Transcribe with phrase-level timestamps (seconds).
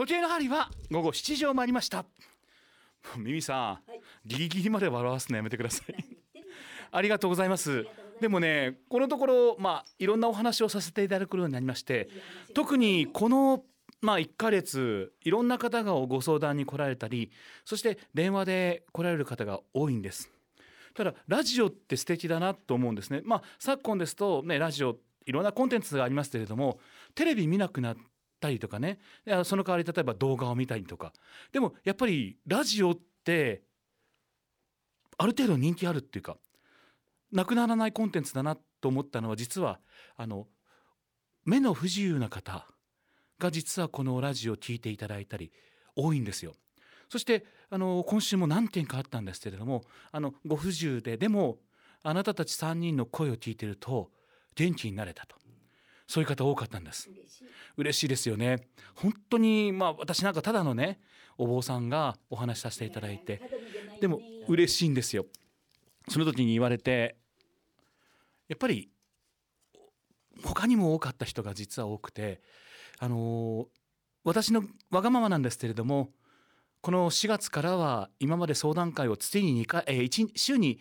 [0.00, 2.06] 時計の針は午後7時を回りました。
[3.18, 5.94] ミミさん、はい、ギリギリまで笑わすのやめてください。
[6.90, 7.86] ありがとうございます。
[8.18, 12.08] でもねこのところまあいろんなお話をさせていただくようになりまして
[12.54, 13.62] 特にこの
[14.00, 17.30] まあ1ヶ月いろんな方がご相談に来られたり
[17.66, 20.30] そして電話で来られる方が多いんです。
[20.94, 23.20] ただラジオって素敵だなと思うんですね。
[23.22, 26.78] まあ昨今ですとねラジオいろんなコンテンツがありますけれども
[27.14, 27.96] テレビ見なくなっ
[28.40, 28.98] たりとかね。
[29.44, 31.12] その代わり例えば動画を見たりとか。
[31.52, 33.62] でもやっぱりラジオって
[35.18, 36.38] ある程度人気あるっていうか
[37.30, 39.78] なくならないコンテンツだなと思ったのは実は
[40.16, 40.46] あの
[41.44, 42.66] 目の不自由な方
[43.38, 45.52] が実はこのラジオを聴いていただいたり
[45.94, 46.54] 多いんですよ。
[47.08, 51.58] そしてあの今週も何件かあったんですけれどもあのご不自由ででも
[52.02, 54.10] あなたたち3人の声を聞いてると
[54.54, 55.39] 元気になれたと。
[56.10, 57.08] そういう方多かったんです。
[57.76, 58.08] 嬉しい。
[58.08, 58.66] ですよね。
[58.96, 60.98] 本当にまあ私なんかただのね
[61.38, 63.40] お坊さんがお話しさせていただいて
[64.00, 65.26] でも嬉しいんですよ。
[66.08, 67.16] その時に言われて
[68.48, 68.90] やっぱり
[70.42, 72.42] 他にも多かった人が実は多くて
[72.98, 73.68] あの
[74.24, 76.10] 私のわがままなんですけれども
[76.80, 80.80] この4月からは今まで相談会を月に2回、えー、1週に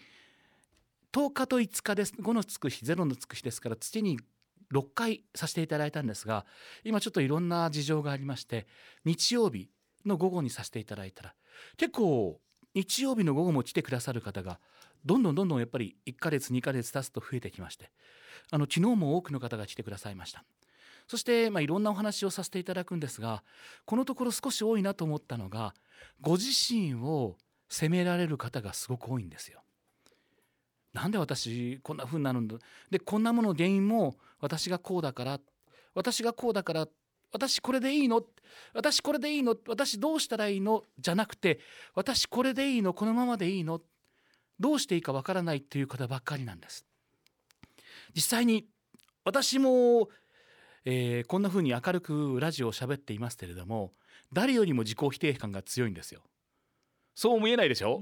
[1.11, 2.13] 10日と5日です。
[2.19, 4.17] 5のつく日0のつく日ですから月に
[4.73, 6.45] 6回させていただいたんですが
[6.83, 8.67] 今ちょっといろんな事情がありまして
[9.05, 9.69] 日曜日
[10.05, 11.33] の午後にさせていただいたら
[11.77, 12.39] 結構
[12.75, 14.59] 日曜日の午後も来てくださる方が
[15.05, 17.89] どんどんどんどんやっぱり1ヶ月2ヶ月経つと増えてきまして
[18.51, 20.43] あの昨日も多くの方が来てくださいました
[21.07, 23.43] そして、まあ、いろんなお話をさせていただくんですが
[23.85, 25.73] このところ少し多いなと思ったのが
[26.21, 27.37] ご自身を
[27.69, 29.61] 責められる方がすごく多いんですよ。
[30.93, 32.55] なんで私こんな風になるんだ
[32.89, 35.39] でこんなもの原因も私がこうだから
[35.95, 36.87] 私がこうだから
[37.31, 38.23] 私これでいいの？
[38.73, 39.55] 私これでいいの？
[39.67, 40.83] 私どうしたらいいの？
[40.97, 41.59] じゃなくて
[41.93, 42.93] 私これでいいの？
[42.93, 43.81] このままでいいの？
[44.59, 46.85] どうしていいかわからないっていう方ばっかりなんです。
[48.15, 48.65] 実際に
[49.23, 50.09] 私も、
[50.85, 53.91] えー、こんな風に明るくラジオを喋っていますけれども
[54.33, 56.21] 誰よりも自己否定感が強いんですよ。
[57.21, 58.01] そう見えないでしょ？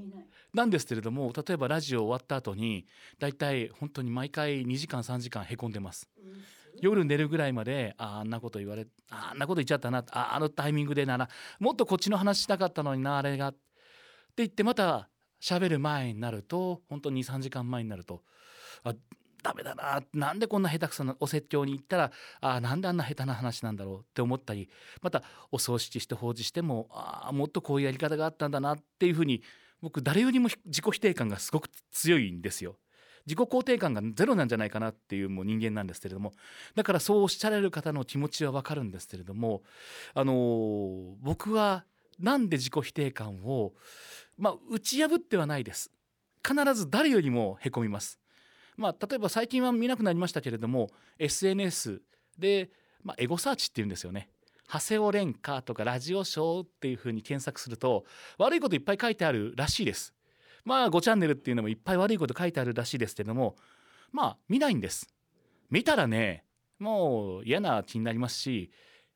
[0.53, 2.85] なんですけれども例えばラジオ終わった後に
[3.17, 6.07] だいたい本当に毎回2時間3時間へこんでます。
[6.81, 11.27] 夜寝るぐらいまでああんなこと言われあんなこと言っちゃったなああのタイミングでなら
[11.59, 13.47] もっとこっちの話したかったのになあれが。
[13.47, 13.57] って
[14.37, 15.09] 言ってまた
[15.41, 18.21] 喋る前になると本当に23時間前になると
[18.83, 18.93] あ
[19.47, 24.69] ダメだななんでこんな下手くそなお説教に行ったらあなんであんな下手な話なんだろうって思ったり
[25.01, 29.41] またお葬式して法事してもあもっとこういうやり方があったんだなっていうふうに
[29.81, 32.77] 僕誰よりも自己否定感がすごく強いんですよ。
[33.25, 36.33] 自己肯定感がゼロなんじゃないかなっていうもう人間なんですけれども。
[36.75, 39.63] だからそうおっしゃられる方の気持ちはわかるんですけれども
[40.13, 41.83] あのー、僕は
[42.19, 43.73] なんで自己否定感を
[44.37, 45.91] まあ打ち破ってはないです。
[46.47, 48.19] 必ず誰よりもへこみます。
[48.77, 50.89] まあ例えば最近は見なくなりましたけれども
[51.19, 52.01] SNS
[52.37, 52.69] で、
[53.03, 54.29] まあ、エゴサーチっていうんですよね
[54.71, 58.05] 長谷尾廉歌とかラジオショーっていうふうに検索すると
[58.37, 60.13] 悪いこといっぱい書いてあるらしいです。
[60.65, 63.55] まあ5チャンネルっていうのもいっぱい悪いこと書いてあるらしいですけども
[64.11, 65.07] まあ見ないんです。
[65.69, 66.43] 見たらね
[66.79, 68.69] もう嫌な気になりますし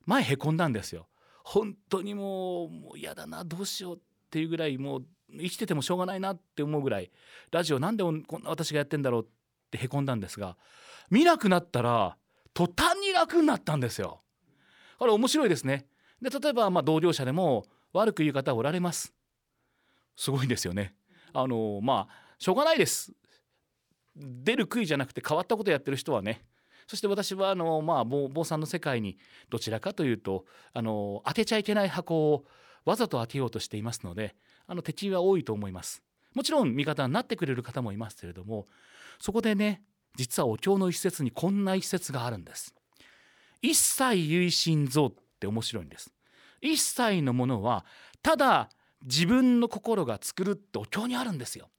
[0.06, 1.06] 前へこんだんですよ。
[1.44, 5.06] 本当にもうもう嫌だなどうしようっていうぐらいもう
[5.38, 7.10] 生きててもしょうがないなって思うぐらい
[7.50, 9.26] ラジオなんでこんな私がやってんだろうっ
[9.72, 10.56] てへこんだんですが
[11.10, 12.16] 見なくなったら
[12.54, 14.20] 途端に楽になったんですよ。
[14.98, 15.86] これ面白いですね。
[16.20, 19.12] で例えばまあ同僚者でも悪く言う方おられます。
[20.16, 20.94] すごいんですよね。
[21.32, 23.12] あのまあしょうがないです。
[24.14, 26.44] 出る杭じゃなくて変わったことやってる人はね
[26.86, 29.16] そして私はあのまあ坊さんの世界に
[29.48, 30.44] どちらかというと
[30.74, 32.44] あの当てちゃいけない箱を
[32.84, 34.34] わざと当てようとしていますので
[34.66, 36.02] あの敵は多いと思います
[36.34, 38.66] もちろん味方になってくれる方もいますけれども
[39.22, 39.84] そこでね
[40.16, 42.74] 実はお経の一節にこんな一節があるんです。
[43.62, 46.12] 一切唯心像って面白いんです。
[46.60, 47.84] 一切のものは
[48.20, 48.68] ただ
[49.04, 51.70] 自分の心が作るってお経にあるんですよ。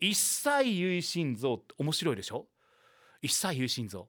[0.00, 2.46] 一切唯心像って面白いでしょ？
[3.20, 4.08] 一切唯心像。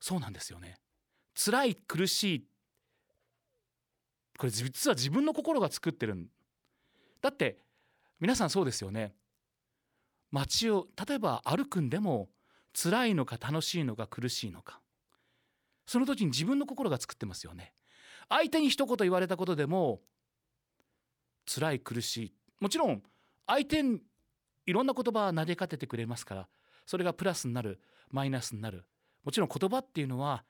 [0.00, 0.80] そうなんですよね。
[1.36, 2.46] 辛い苦しい。
[4.36, 6.26] これ実は自分の心が作ってるん。
[7.22, 7.58] だって
[8.18, 9.14] 皆さんそうですよね。
[10.34, 12.28] 街を例えば歩くんでも
[12.72, 14.80] 辛いのか楽しいのか苦しいのか。
[15.86, 17.72] その時に自分の心が作ってますよね。
[18.28, 20.00] 相手に一言言われたことでも
[21.46, 22.34] 辛い苦しい。
[22.60, 23.02] もちろん
[23.46, 24.00] 相手に
[24.66, 26.48] いろんな言葉投げかけてくれますから
[26.86, 28.86] それがプラスになるマイナスになる。
[29.22, 30.44] もちろん言葉っていうのは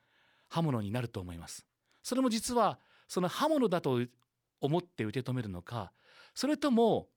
[0.49, 1.67] 刃物になると思います。
[2.03, 4.01] それも実はその刃物だと
[4.63, 5.93] 思って受け止めるのか
[6.35, 7.09] それとも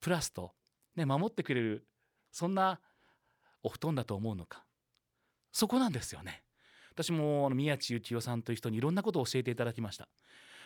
[0.00, 0.52] プラスと、
[0.96, 1.86] ね、守ってくれる
[2.32, 2.80] そんな
[3.62, 4.64] お布団だと思うのか
[5.52, 6.42] そこなんですよね。
[6.92, 10.08] 私も宮地幸雄さんという人にいろんなことを教えていただきました。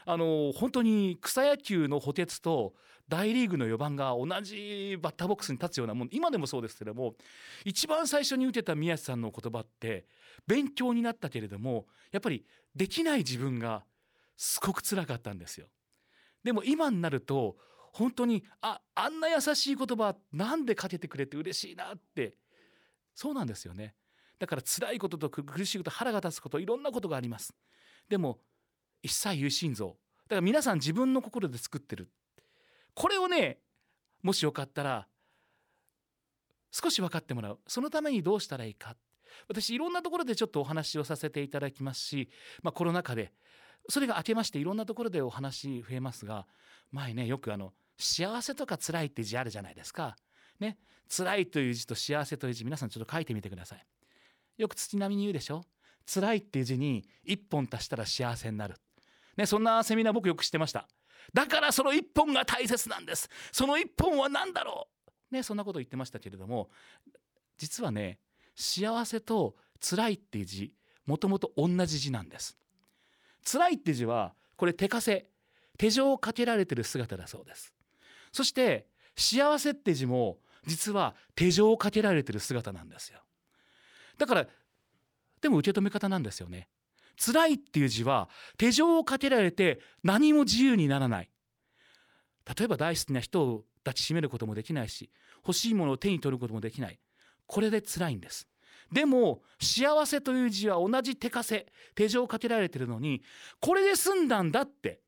[0.07, 2.75] あの本当に草野球の補欠と
[3.09, 7.15] 大リーグの4番が同じバッターボックスに立つようなもん今でもそうですけれども
[7.65, 10.07] 一番最初に打てた宮地さんの言葉って
[10.47, 12.45] 勉強になったけれどもやっぱり
[12.75, 13.85] できない自分が
[14.37, 15.67] すごく辛かったんですよ。
[16.43, 17.57] でも今になると
[17.93, 22.37] 本当にああんな優しい言葉なんでかけてくれて嬉しいなって。
[23.15, 23.95] そうなんですよね。
[24.39, 27.55] だから辛いことと苦しいこと腹が立つこといろんなことがあります。
[28.09, 28.39] でも
[29.03, 29.97] 一切有心臓
[30.29, 32.11] だから皆さん自分の心で作ってる。
[32.95, 33.59] これをね
[34.23, 35.07] もしよかったら
[36.71, 37.59] 少し分かってもらう。
[37.67, 38.97] そのためにどうしたらいいか。
[39.49, 42.31] 私いろんなところでちょっとお話をさせていただきますし、
[42.63, 43.33] まあ、コロナ禍で
[43.89, 46.47] それが明けましていろんなところでお話増えますが
[46.93, 50.17] 前ねよくあの幸せとか辛いって字あるじゃないですか。
[50.59, 50.79] ね、
[51.09, 53.85] 辛いという字と幸せという字皆さんちょっと書いてみてください。
[54.59, 55.65] よく土並みに言うでしょ？
[56.13, 58.77] 辛いっていう字に1本足したら幸せになる。
[59.37, 60.89] ね、そんなセミナー僕よくしてました。
[61.33, 63.29] だからその1本が大切なんです。
[63.53, 64.89] その1本は何だろ
[65.31, 65.35] う？
[65.35, 66.71] ね、そんなこと言ってましたけれども、
[67.59, 68.19] 実はね、
[68.57, 70.75] 幸せと辛いっていう字、
[71.07, 72.59] もともと同じ字なんです。
[73.45, 75.23] 辛いって字はこれ手枷
[75.79, 77.73] 手錠をかけられてる姿だそうです。
[78.33, 83.21] そして幸せって字も実は手錠をかけられてる姿なんですよ。
[84.19, 84.47] だから
[85.41, 86.69] でも受け止め方なんですよね。
[87.17, 88.29] 辛いっていう字は
[88.59, 91.31] 手錠をかけられて何も自由にならない。
[92.59, 95.11] 例えば大好きな人を抱きしめることもできないし
[95.47, 96.99] 欲しいものを手に取ることもできない。
[97.47, 98.47] これで辛いんです。
[98.93, 101.65] でも幸せという字は同じ手枷
[101.95, 103.23] 手錠をかけられてるのに
[103.61, 105.01] これで済んだんだって。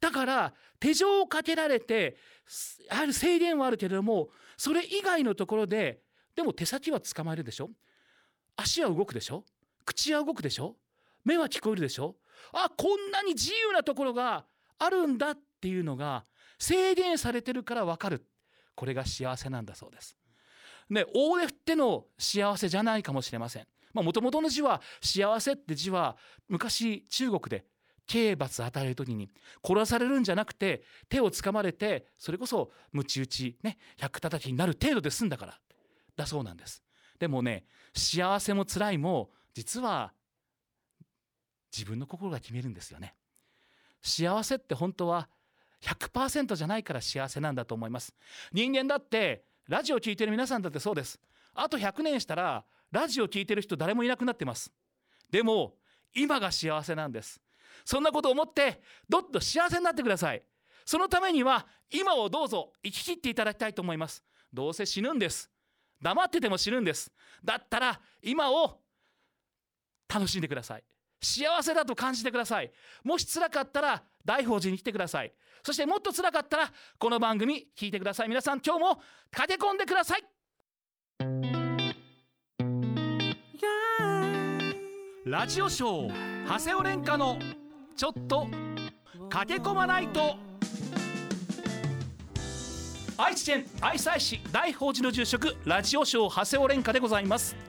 [0.00, 2.16] だから手錠をかけられて
[2.88, 6.00] やはり制限はあるけれどもそれ以外のところで
[6.36, 7.70] でも手先は捕まえるでしょ？
[8.56, 9.44] 足は動くでしょ？
[9.84, 10.76] 口は動くでしょ？
[11.24, 12.16] 目は聞こえるでしょ？
[12.52, 14.44] あこんなに自由なところが
[14.78, 16.24] あるんだっていうのが
[16.58, 18.24] 制限されてるから分かる。
[18.76, 20.16] これが幸せなんだそうです。
[20.90, 23.66] ね、大手振っての幸せじゃないかもしれません。
[23.94, 26.16] もともとの字は幸せって字は
[26.48, 27.64] 昔中国で
[28.06, 29.30] 刑罰与える時に
[29.64, 35.58] 殺されるんじゃなくて手をつかまれてそれこそ鞭打ちね百叩きになる程度で済んだから
[36.16, 36.82] だそうなんです。
[37.18, 37.64] でもね
[37.94, 40.12] 幸せも辛いも実は
[41.76, 43.14] 自分の心が決めるんですよね。
[44.02, 45.28] 幸せって本当は
[45.82, 48.14] 100%じゃないから幸せなんだと思います。
[48.52, 51.20] 人間だってラジオ聴いてる皆さんだってそうです。
[51.54, 54.72] あと100年したらラジオ聴いてる人誰もいなくなってます。
[55.30, 55.74] でも
[56.14, 57.40] 今が幸せなんです。
[57.84, 60.42] そんなことを思ってどっと幸せになってください。
[60.86, 64.24] そのためには今をどうぞ生き切っていただきたいと思います。
[64.52, 65.50] どうせ死ぬんです。
[66.00, 67.12] 黙ってても死ぬんです。
[67.44, 68.80] だったら今を
[70.08, 70.84] 楽しんでください。
[71.20, 72.70] 幸せだと感じてください。
[73.02, 75.32] もし辛かったら大宝寺に来てください。
[75.62, 78.28] そしてもっと辛かったらこの番組聞いてください。
[78.28, 79.00] 皆さん今日も
[79.30, 80.24] 駆け込んでください。
[85.24, 87.38] ラジオショー長谷尾廉歌の
[87.96, 88.48] ちょっと
[89.28, 90.36] 駆け込まないと。
[93.20, 97.67] 愛知県愛西市大宝寺の住職ラジオショー長谷尾廉歌でございます。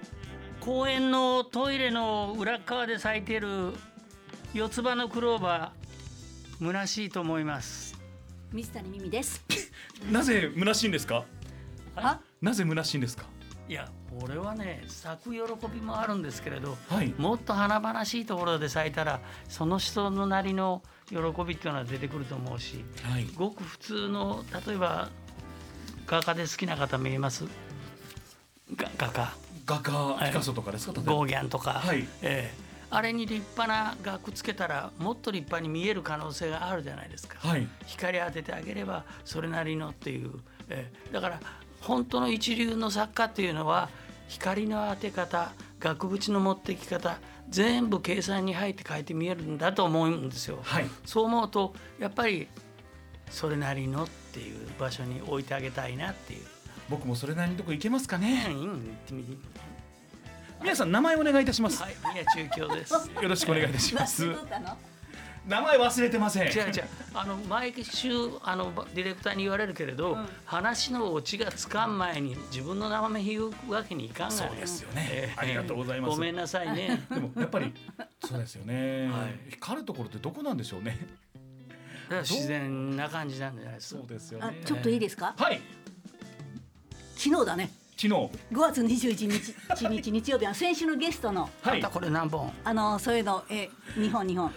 [0.60, 3.74] 公園のトイレの裏側で咲いている
[4.54, 7.98] 四つ葉のクローバー虚しいと思います。
[8.52, 9.44] 水谷美美です。
[10.12, 11.26] なぜ虚しいんですか？
[12.42, 13.26] なぜ虚しいんですか？
[13.68, 13.90] いや
[14.20, 25.10] これはね咲く喜びもあるんですけれど、はい、もっと華々しいところで咲いたらその人のなりの喜びっていうのは出てくると思うし、はい、ごく普通の例えば
[26.08, 27.46] 画家で好きな方見えます？
[28.76, 29.34] 画家
[29.70, 32.08] 画家ピカソとかですか、ゴーギャンとか、はい。
[32.24, 40.32] えー、あれに立派な額つけたらもっと立派に見える可能性があるじゃないですか、はい、光当ててあげればそれなりのっていう、
[40.70, 41.40] えー、だから
[41.82, 43.90] 本当の一流の作家っていうのは
[44.28, 50.60] 光の当て方額縁の持ってき方全部計算に入って書いて見えるんだと思うんですよ。
[50.62, 52.48] はい、そう思うとやっぱり
[53.32, 56.59] それなりのっていう場所に置いてあげたいなっていう。
[56.90, 58.46] 僕もそれなりのとこ行けますかね？
[58.50, 58.78] うん、行っ
[59.08, 59.38] てみ
[60.62, 61.82] 皆さん名前お願いいたします。
[61.82, 62.94] はい、宮中京です。
[63.22, 64.28] よろしくお願いいたします。
[65.48, 66.48] 名前忘れてません。
[66.48, 66.84] 違う違う。
[67.14, 68.12] あの毎週
[68.44, 76.10] あのディレクターに言われるけれど、うん、話のオチがつかん前に自分の名前言うわけにいかんが、そうですよね、えー、ありがとうございます。
[76.12, 77.04] ごめんなさいね。
[77.10, 77.74] でもやっぱり
[78.28, 81.00] そうですよね、はい光るところってどこなんでしょうね？
[82.22, 85.34] 自然な感じなんじゃないですかそうですよねあちょっといいですか？
[85.38, 85.62] はい
[87.22, 87.70] 昨日だね。
[87.98, 88.14] 昨日。
[88.14, 91.84] 5月21日日日日曜日は先週のゲストのはい。
[91.84, 92.50] これ何本？
[92.64, 94.50] あのそういうのえ日本日本。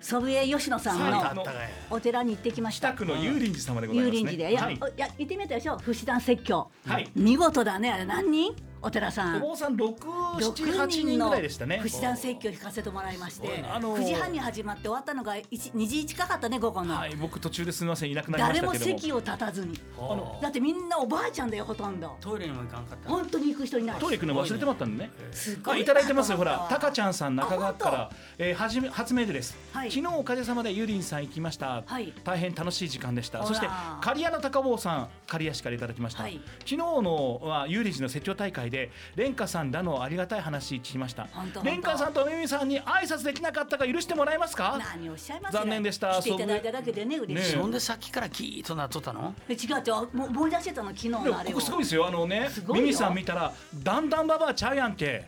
[0.00, 1.34] 祖父江吉野さんはい。
[1.36, 1.44] の
[1.88, 2.88] お寺に行ってきました。
[2.88, 4.18] 北区の幽林寺様でございますね。
[4.18, 4.50] 幽林寺で。
[4.50, 4.78] いや,、はい。
[4.82, 5.78] おいや行ってみたでしょ。
[5.78, 7.08] 不死団説教、はい。
[7.14, 8.04] 見事だねあれ。
[8.04, 8.56] 何人？
[8.82, 9.36] お寺さん。
[9.36, 9.94] お坊さん六
[10.40, 11.78] 七6八人ぐらいでしたね。
[11.82, 18.98] 不死団説教を聞かせてもらいまして、あのー9時半に始まって終わったのが1 2時近かったね午後の、はい僕途中ですみませんいなくなりまし誰もたけども。
[19.00, 19.78] 席を立たずに。
[19.98, 22.16] あのだってみんなおばあちゃんだよほとんど。
[22.20, 23.08] トイレにも行かんかった。
[23.08, 24.00] 本当に行く人いない。
[24.00, 25.10] トイレ行くの忘れてまったんでね。
[25.32, 26.66] すごいあいただいてますよほら。
[26.70, 29.90] タカちゃんさん中川区から、えー、はじめ初メールです、はい。
[29.90, 32.12] 昨日おかげさまでゆりんさん行きました、はい。
[32.24, 33.44] 大変楽しい時間でした。
[33.46, 33.68] そして
[34.00, 36.40] 刈谷の高坊さん刈谷市からいただきました、はい。
[36.60, 41.26] 昨日のはゆりん寺の説教大会で蓮華さんらのありがたい話聞きました。
[41.26, 44.78] 蓮華さんとめみさんに挨拶できなかったか許してもらえますか？
[44.78, 45.54] 何をおっしゃいます？
[45.54, 46.20] 残念でした。
[46.20, 49.34] 来ていただいただけでね嬉しい、ねそんでさっきからキーッとなっとったの？
[49.48, 50.16] え違う違う。
[50.16, 51.60] もう思い出してたの昨日でのあれを。
[51.60, 52.06] すごいですよ。
[52.06, 55.24] あのねミミさん見たらだんだんババアちゃうやんけ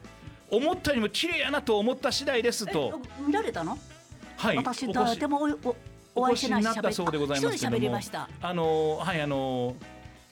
[0.51, 3.01] 思ったよりも綺麗やなと思った次第ですと。
[3.21, 3.79] え見られたの、
[4.37, 5.77] はい私誰でもおお
[6.15, 7.41] お会いしてないしお越しになったそうでござい
[7.91, 8.29] ました。
[8.41, 9.75] あのはいあの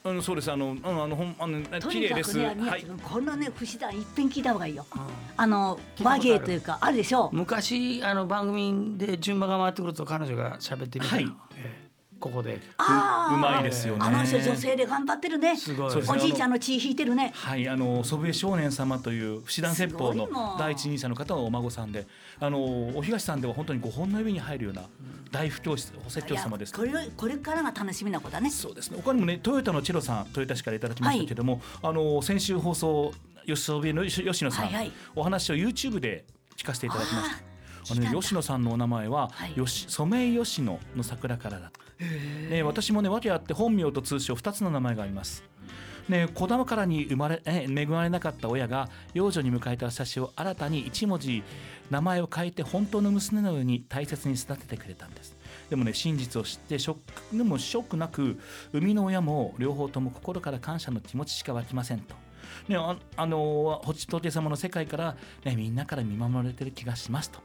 [0.03, 0.51] あのそうです。
[0.51, 2.37] あのあのあのほんあのと綺麗です。
[2.37, 2.85] にかくね、宮はい。
[3.03, 4.85] こんなね不死団一遍聞いた方がいいよ。
[4.95, 5.01] うん。
[5.37, 7.29] あの和芸というかあるでしょ？
[7.31, 11.33] う昔あの番組で順番が回ってくると彼女が喋ってみたの、はい。
[11.55, 11.80] ええ
[12.21, 12.53] ここで。
[12.53, 14.05] うまいですよね。
[14.05, 15.57] あの人女性で頑張ってるね。
[15.57, 15.95] すごい。
[15.95, 17.31] おじいちゃんの血引いてるね。
[17.33, 22.07] はい、あの祖父江少年様という不死団説法の第一人者の方のお孫さんで、
[22.39, 22.61] あの
[22.95, 24.83] お東さんでは本当に5本の指に入るような
[25.31, 26.73] 大不教室、お説教師様です。
[26.73, 28.49] これこれからが楽しみな子だね。
[28.49, 28.97] そうですね。
[29.03, 33.13] 他にもね、トヨタのチェロさん、トヨタ市からいただきましたけれども、あの先週放送
[33.45, 33.61] 吉
[34.45, 34.91] 野さん、はいはい。
[35.15, 36.25] お話を YouTube で
[36.55, 37.51] 聞かせていただきました。
[37.93, 39.57] あのね吉野さんのお名前は、はい。
[39.57, 41.71] よしソメイヨシノの桜からだ
[42.01, 42.49] と。
[42.53, 45.43] ね、私もね訳あって本名と通称2つの名前があります。
[46.09, 51.43] ね、子供からに生まれ え恵まれなかった親が養女に迎えた私を新たに一文字
[51.89, 55.35] 名前を変えて本当の娘のように大切に育ててくれたんです
[55.69, 56.97] でもね真実を知ってショッ
[57.31, 58.39] クでもショックなく
[58.71, 62.15] 生みの親も両方とも心から感謝の気持ちしか湧きませんと。
[62.67, 65.15] ね、ああの仏様の世界から、
[65.45, 67.39] ね、みんなから見守られてる気がしますと、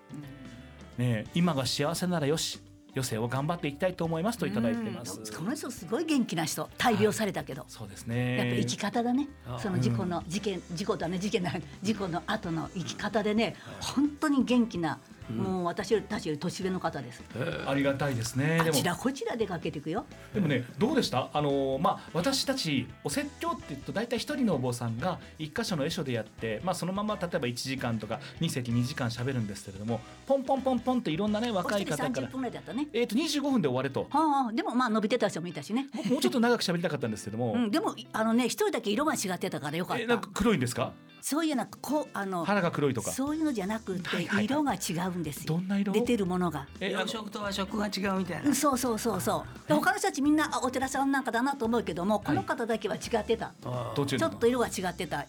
[0.99, 2.61] ね、今が幸せならよし
[2.97, 5.21] 余生を頑張っていきたいと思いますといただいてます。
[5.21, 5.37] うん。
[5.37, 6.69] この人すごい元気な人。
[6.79, 8.57] 大病されたけど、そうですやっぱね。
[8.61, 14.99] 生き方だねあその事故の事件事故だね事件だ事故の後の生き方でね本当に元気な
[15.30, 17.23] もう私たちより年上の方です。
[17.66, 18.59] ありがたいですね。
[18.62, 18.68] でも。
[18.71, 20.04] あちらこちら出かけていくよ。
[20.35, 21.28] でもねどうでした？
[21.33, 32.11] あのまあ私たちお説教って言うと大体一人のお坊さんが一箇所の絵所でやって、まあ、そのまま例えば1時間とか2席2時間喋るんですけれどもポンポンポンポンっていろんなねお若い方から。
[32.11, 32.87] 30分ぐらいだったね。
[32.92, 34.06] えー、と25分で終われと。
[34.11, 35.88] はあでもまあ伸びてた人もいたしね。
[35.92, 40.02] ももうちょっと長く喋りたかったんですけども、うん、でもあのね一人だけ色が違ってたからよかった。
[40.02, 40.92] えなんか黒いんですか？
[41.21, 43.11] そういうなんかこうあの腹が黒いとか。
[43.11, 45.55] そういうのじゃなくて色が違うんですよ。
[45.55, 45.93] どんな色？
[45.93, 46.67] 出てるものが。
[46.81, 48.49] え洋食と和食が違うみたいな。
[48.49, 49.69] うんそうそうそうそう。
[49.69, 55.21] で他の人たちみんなあお寺さんなんかだなと思うけどもこの方だけは違ってた、あどっちちょっと色が違ってた。
[55.23, 55.29] え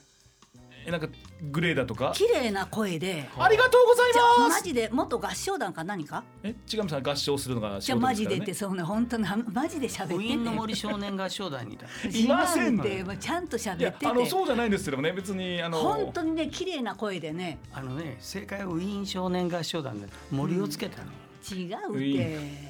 [0.92, 1.08] なんか
[1.52, 2.14] グレーだとか？
[2.16, 3.30] 綺麗な声で。
[3.38, 3.50] あ。
[3.50, 5.84] りがとうございじゃあますマジで元合唱団か？
[5.84, 8.40] 何かえ違います合唱するのが仕じゃあマジ事ですからね。
[8.40, 11.86] でってそうね本当にはマジで喋部員のって森少年合唱団にいた。
[12.10, 13.04] ていません違うんで。
[13.04, 15.12] もうちゃんとい喋ってやあのてそうじゃないんですけどもね。
[15.12, 17.58] 別にあの本当にね綺麗な声でね。
[17.74, 21.12] あのね正解はウィーン少年合唱団で森をつけたの、
[21.52, 22.67] 違うウィって。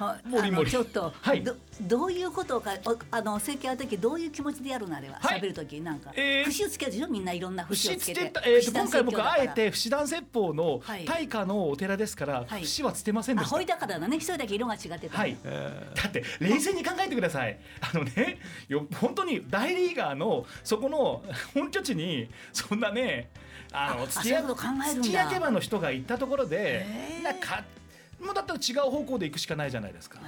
[0.00, 1.42] あもりもりちょっと、はい。
[1.42, 5.18] どどういうことかおあの整形の時どういう気持ちでやるのあれは？
[5.20, 5.40] はい。
[5.40, 6.44] 喋、る時なんか、えー。
[6.44, 7.08] 節をつけるでしょ？
[7.08, 21.22] みんないろんな節を節つつけてえ今回僕あえて不死団説法のはい大化のお寺ですから、はい節はつけませんでしたあほいだからだね一人だけ色が違ってた、はい、えだって冷静に考えてくださいあのねよ本当に大リーガーのそこの
[21.54, 23.30] 本拠地にそんなね
[23.72, 27.64] あのあ土屋そういうこと考えるんだ土屋家場の人が行ったところでへーなんか
[28.20, 30.18] もうだったら違う方向で行くしかないじゃないですか。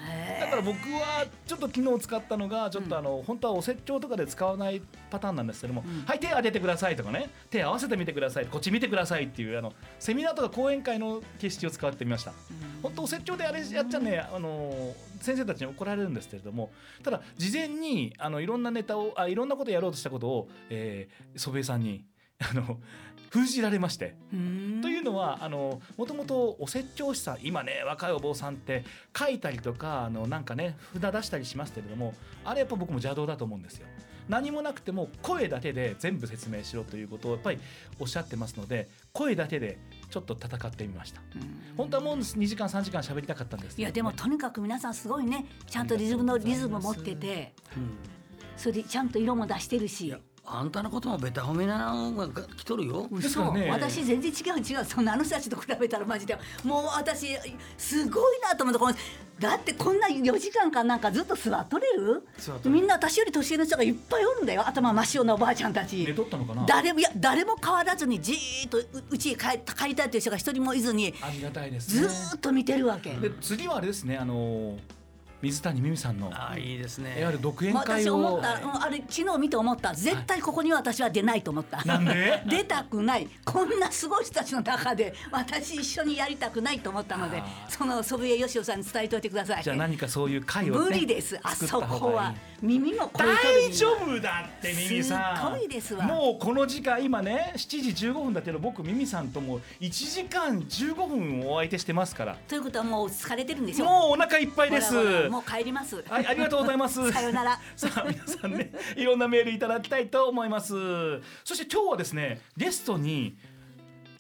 [0.40, 12.32] だから僕はちょっと昨日使ったのがちょっとあの、本当はお説教とかで使わないパターンなんですけども、うんはい手当ててくださいとかね手合わせてみてくださいこっち見てくださいっていうあのセミナーとか講演会の形式を使ってみました。
[12.82, 16.70] 本当お説教であれやっちゃね、あの先生たちに怒られるんですけれども
[17.02, 22.04] ただ事前にあのいろんなネタをあいろんなことやろうとしたことを、えー、祖父江さんに
[22.38, 22.78] あの
[23.36, 24.14] 封じられまして。
[24.32, 24.80] うん。
[24.82, 28.84] というのはあのもともとお説教師さん今ね若いお坊さんって
[29.16, 32.14] 書いたりとかあのなんかね札出したりしますけれども
[32.44, 33.86] あれやっぱ僕も邪道だと思うんですよ。
[34.28, 37.58] 何もなくても声だけで全部説明しろということをやっぱり
[38.00, 39.78] おっしゃってますので声だけで
[40.10, 41.20] ちょっと戦ってみました。
[41.76, 47.54] 本当はもう2時間3時間喋りたかったんですいやでもとにかく皆さんすごいねちゃんとリズムのリズム持ってて
[48.56, 50.14] それでちゃんと色も出してるし
[50.48, 53.08] あんたのこともベタ褒めなのが来とるよ。
[53.10, 53.68] ですからね。
[53.70, 54.84] 私全然違う違う。
[54.84, 56.38] そんなあの人たちと比べたらマジで。
[56.64, 57.36] もう私
[57.76, 58.94] すごいなと思ってこの
[59.40, 62.26] だってこんな4時間間なんかずっと座っとれる？
[62.38, 62.70] 座っとれる。
[62.70, 64.66] みんな私より年上の人がいっぱいおるんだよ。
[64.66, 66.04] 頭真っ白なおばあちゃんたち。
[66.06, 66.64] 寝とったのかな？
[66.66, 73.10] 誰もいや誰も変わらずにじーっとううちへ帰帰りたいという人が一人もいずにありがたいですずねーっと見てるわけ。
[73.14, 74.78] で次はあれですねあの
[75.46, 77.10] 水谷美美さんのいああいいですね。
[77.22, 79.94] わゆる独演もう会を私思った、うんあれ昨日見て思った。
[79.94, 82.42] 絶対ここには私は出ないと思った、なんで？
[82.46, 83.28] 出たくない。
[83.44, 89.62] こんなすごい人たちの中で私一緒にやりたくないと思ったのでその祖父江義雄さんに伝えておいてください。
[89.62, 91.38] じゃあ何かそういう会をね無理です。
[91.42, 95.36] あそこは耳も大丈夫だってミミさん。
[95.36, 96.04] すごいですわ。
[96.04, 102.36] もうこの時間今ね7時15分だけど僕ミミさんとも1時間15分お相手してますから。
[102.48, 104.92] ということはもう疲れてるんでしょもうお腹いっぱいです。
[104.94, 106.02] ほらほらもう帰ります。
[106.08, 106.94] はいありがとうございます。
[107.12, 107.60] さよなら。
[107.76, 110.72] さあ皆さんねいろんなメールいただきたいと思います。
[111.44, 113.36] そして今日はですねゲストに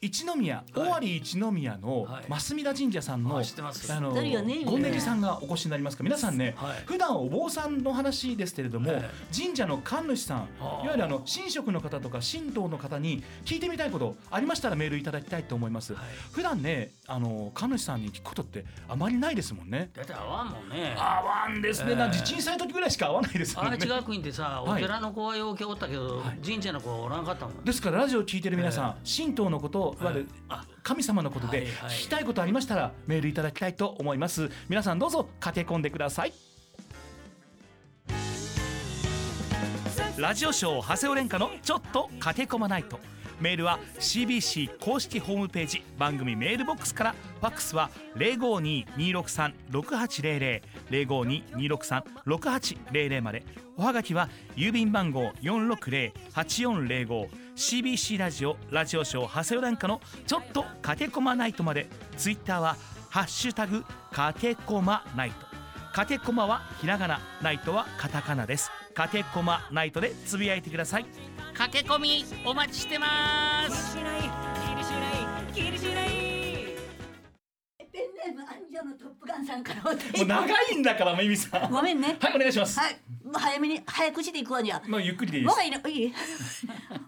[0.00, 2.24] 一宮尾張一宮のはい。
[2.28, 3.92] 増田神社さんの、はい知ってます。
[3.92, 6.02] あの知ってるよねゴンネジさんがお越しになりますか。
[6.02, 6.82] ら皆さんね、はい。
[6.86, 10.62] 普段お坊さんの話ですけれども、え神社の神主さんい。
[10.62, 16.04] わゆるあの神職の方とか神道の方に聞いてみたいことありましたらメールいただきたいと思います、はい。
[16.32, 19.90] 普段ねあの神主さんに聞くことってあまりないですもんね。
[19.94, 20.94] だって合わんもんね。
[20.96, 23.70] 合わんですね、えーなん地震災の時ぐらいしか合わないですもんね。
[23.70, 24.82] 荒地学院ってさ、おはい。
[24.82, 26.38] 寺の子はようけおったけど、はい。
[26.44, 27.64] 神社の子はおらんかったもん。
[27.64, 34.50] ですからラジオを聞いてる皆さん、神道のこといわゆるあ神様のことで聞きたいことありましたらメールいただきたいと思います。
[34.68, 36.32] 皆さんどうぞ駆け込んでください。
[40.18, 42.98] ラジオショー長谷尾廉歌のちょっと駆け込まないと。
[43.38, 47.14] メールは CBC 公式ホームページ番組メールボックスから。
[47.40, 53.44] ファックスは052-263-6800 052-263-6800まで。
[53.76, 61.88] おはがきは郵便番号460-8405 CBC ラジオラジオショー長谷尾廉歌のちょっと駆け込まないとまで。
[62.18, 62.76] ツイッターは
[63.08, 65.46] ハッシュタグ駆け込まないと。
[65.94, 68.70] 駆け込まはひらがなナイトはカタカナです。
[68.94, 71.06] 駆け込まナイトでつぶやいてください。
[71.54, 73.96] 駆け込みお待ちしてます。
[73.96, 80.18] ペンネームアンジョのトップガンさんからお便り。
[80.18, 81.60] もう長いんだからミミさん。
[81.62, 82.18] はいごめんね。
[82.34, 82.98] お願いします、はい。
[83.32, 85.52] 早めに早口でいくわじゃまあゆっくりでいいです。
[85.52, 86.14] 我が家のいい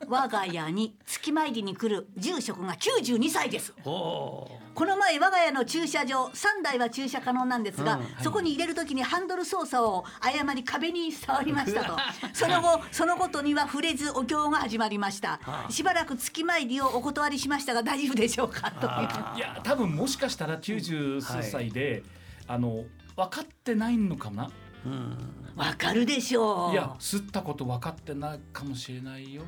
[0.08, 3.74] 我が家に月参りに来る住職が92歳です。
[3.82, 11.96] この前我が家の駐車場3台は駐車可能なんですが、うんそこに入れる時にハンドル操作を誤り壁に触りましたと。
[12.32, 15.40] その後そのことには触れずお経が始まりました。
[15.42, 15.70] はあ。
[15.70, 18.92] しばらく月参りをお断りしましたが大丈夫でしょうかという。
[18.92, 19.34] あ。
[19.36, 22.02] いや多分もしかしたら90数歳で、
[22.46, 22.84] あの
[23.16, 24.50] 分かってないのかな、ー。
[24.86, 25.38] うん。
[25.56, 26.72] わかるでしょう。
[26.72, 29.42] いや吸ったこと分かってないかもしれないよ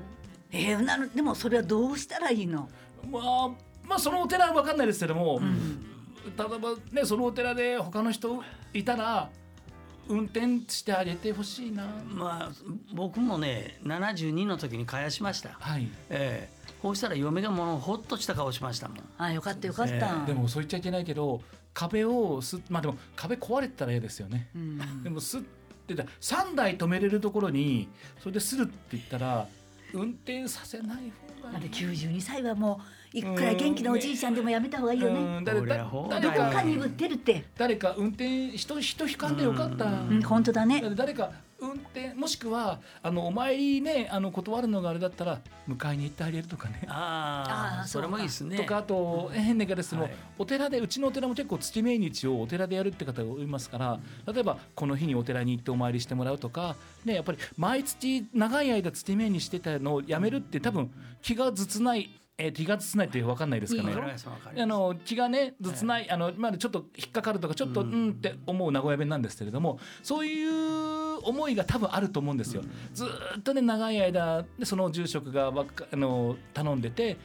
[0.52, 2.68] えーなのでもそれはどうしたらいいの、
[3.10, 3.50] まあ
[3.84, 5.86] まあそのお寺は分かんないですけども、うん。
[6.36, 9.30] 例えばねそのお寺で他の人いたら
[10.08, 11.86] 運転してあげてほしいな。
[12.08, 12.52] まあ
[12.94, 15.50] 僕もね72の時に返しました。
[15.58, 15.88] はい。
[16.08, 18.98] ええこうしたら嫁がもうほっとした顔しましたもん。
[19.18, 21.42] あよかったよかった、えーでもそう言っちゃいけないけど
[21.74, 25.02] 壁をすまあでも壁壊れてたら嫌ですよね、うん。
[25.02, 25.40] でもすっ
[25.86, 29.46] てた3台止めれるところにそれでするって言ったら
[29.92, 31.53] 運転させない方がいい。
[31.55, 32.81] だって92歳はも
[33.14, 40.83] ういくら元気なおじいちゃんでもやめた方がいいよね、うん誰だこりゃほう誰どこかかにぶってるって、誰か運転人人引かんでよかった、うん、本当だね。
[40.94, 46.85] 誰か運転もしくはあのお参りねあの断るのがあれだったら迎えに行ってあげるとかね。
[46.88, 48.57] ああ、それもいいですね。
[48.57, 50.14] とかあと変な言い方ですけども、はい。
[50.38, 54.01] お寺でうちのお寺も結構月命日をお寺でやるって方がいますから
[54.33, 60.90] 例えばこの日にお寺に行ってお参りしてもらうとか、ね、やっぱり毎月長い間月命にしてたのをやめるって多分
[61.23, 63.90] 気がずつない、えー気がずつないって分かんないですかね。
[63.90, 63.96] いい。
[63.96, 64.62] よわかりますわかります。
[64.62, 72.62] あの気がねずつない、あのまあちょっと引っかかるとかちょっとううんんって思う名古屋弁なんですけれどもそういう思いが多分あると思うんですよ。
[72.92, 77.16] ずーっとね長い間でその住職があの頼んでて。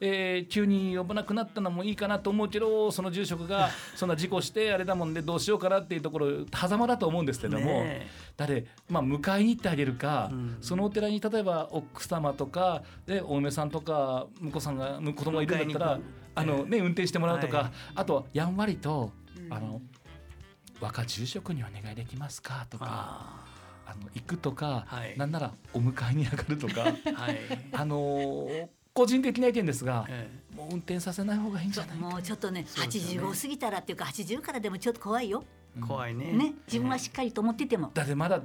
[0.00, 10.56] えー急に呼ばなくなったのもいいかなと思うけどその住職が そんな事故してあれだもんでどうしようかなっていうところ狭間だと思うんですけども、ね誰、まあ、迎えに行ってあげるか、うん。
[10.60, 16.00] そのお寺に例えば奥様とかでお嫁さんとか婿さんが子供がいるんだったら
[16.34, 17.70] あの、ね、運転してもらうとか、はい。
[17.94, 19.12] あとはやんわりと、
[19.50, 19.80] あの
[20.80, 23.44] 若住職にお願いできますかとかあ
[23.86, 25.16] あの行くとか、はい。
[25.18, 27.38] なんならお迎えに上がるとかー はい。
[27.72, 32.68] あのー個人的な意見ですが、えもう運転させない方がいいんじゃないかもうちょっとねね。
[32.76, 35.44] 85過ぎたらっていうか80からでもちょっと怖いよ、
[35.76, 36.32] え怖いね。
[36.32, 38.40] ね自分はしっかりと思ってても、だってまだ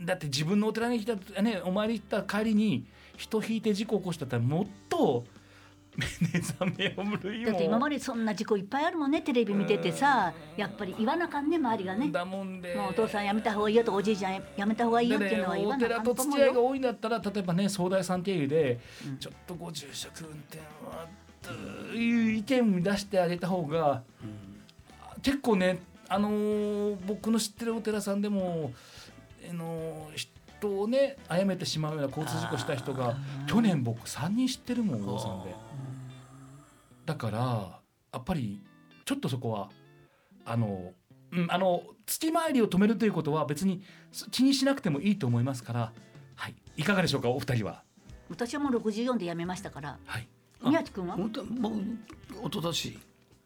[0.00, 5.24] だって自分のお寺に来たねお参り行った帰りに人引いて事故起こしたったらもっと
[5.96, 12.10] 目覚めを類だって今もまでそんな事故いっぱいあるもんねテレビ見ててさやっぱり言わなあかんね周りがね。
[12.10, 12.74] だもんで。
[12.74, 16.44] もうお父さんやめた方がいいよとおじいちゃんやめた方がいいよっていうのは言おわなあかん寺とと思うよ。
[16.44, 18.80] 付き合いが多いんだったら例えばね総大さん経由で、
[19.20, 21.06] ちょっとご住職運転は
[21.42, 21.52] と
[21.94, 24.02] いう意見を出してあげた方が、
[25.22, 28.72] 結構ねあのー僕の知ってるお寺さんでも、
[29.48, 30.31] あのー
[30.68, 35.54] 人をね殺めてしまうような交通事故した人が去年僕3人知ってるもんお坊さんで。
[37.04, 37.38] だから
[38.12, 38.62] やっぱり
[39.04, 39.70] ちょっとそこは
[40.44, 40.92] あの、
[41.32, 43.82] うん、あの月回りを止めるということは別に
[44.30, 45.92] 気にしなくてもいいと思いますから、
[46.36, 47.82] はい、いかがでしょうかお二人は。
[48.30, 49.98] 私はもう64で辞めましたから。
[50.06, 50.28] はい、
[50.62, 51.16] 宮地君は？
[51.16, 52.98] 本当もう一昨年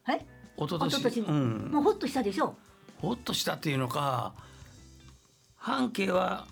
[0.03, 0.25] はい
[0.57, 1.71] 一昨年一昨年うん。
[1.71, 2.55] もうほっとしたでしょ？
[2.99, 4.33] ほっとしたっていうのか
[5.55, 6.47] 半径は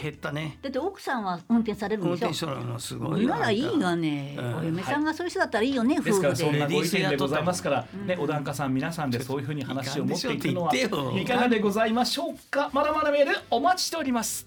[0.00, 0.58] 減ったね。
[0.62, 2.26] だって奥さんは運転されるんでしょ？
[2.26, 3.38] 運転手のもすごいな。
[3.38, 4.56] らいいがね、うん。
[4.56, 6.12] お嫁さんがそういう人だったらいいよね、で。
[6.12, 8.06] すから夫婦でそんなご意見でございますから、うん。
[8.06, 12.70] ね、お檀家さん皆さんでそういうふうに話を持っていくのはいかがでございましょうか。
[12.72, 14.46] まだまだメールお待ちしております。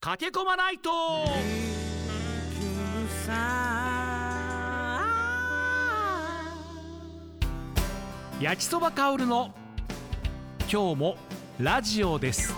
[0.00, 0.90] 駆け込まないと。
[8.40, 9.54] 焼きそば香るの。
[10.70, 11.16] 今日も
[11.60, 12.52] ラジオです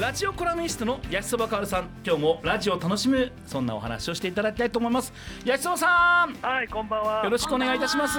[0.00, 5.10] ラジオコラムニストの焼きそばかおるさん今日もラジオを楽しむそんなお話をしていただきたいと思います
[5.42, 7.24] 焼きそばさんはい、こんばんは。
[7.24, 8.14] よろしくお願いいたします。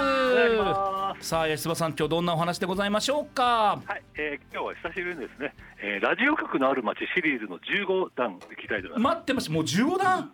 [1.28, 3.80] さあ焼きそばさん今日どんなお話でございましょうか？
[3.86, 9.14] はい、えー、今日は久しぶりにですね、えー、ラジオ局のある街シリーズの15弾いきたいと思います。
[9.16, 10.32] 待ってましたもう15段？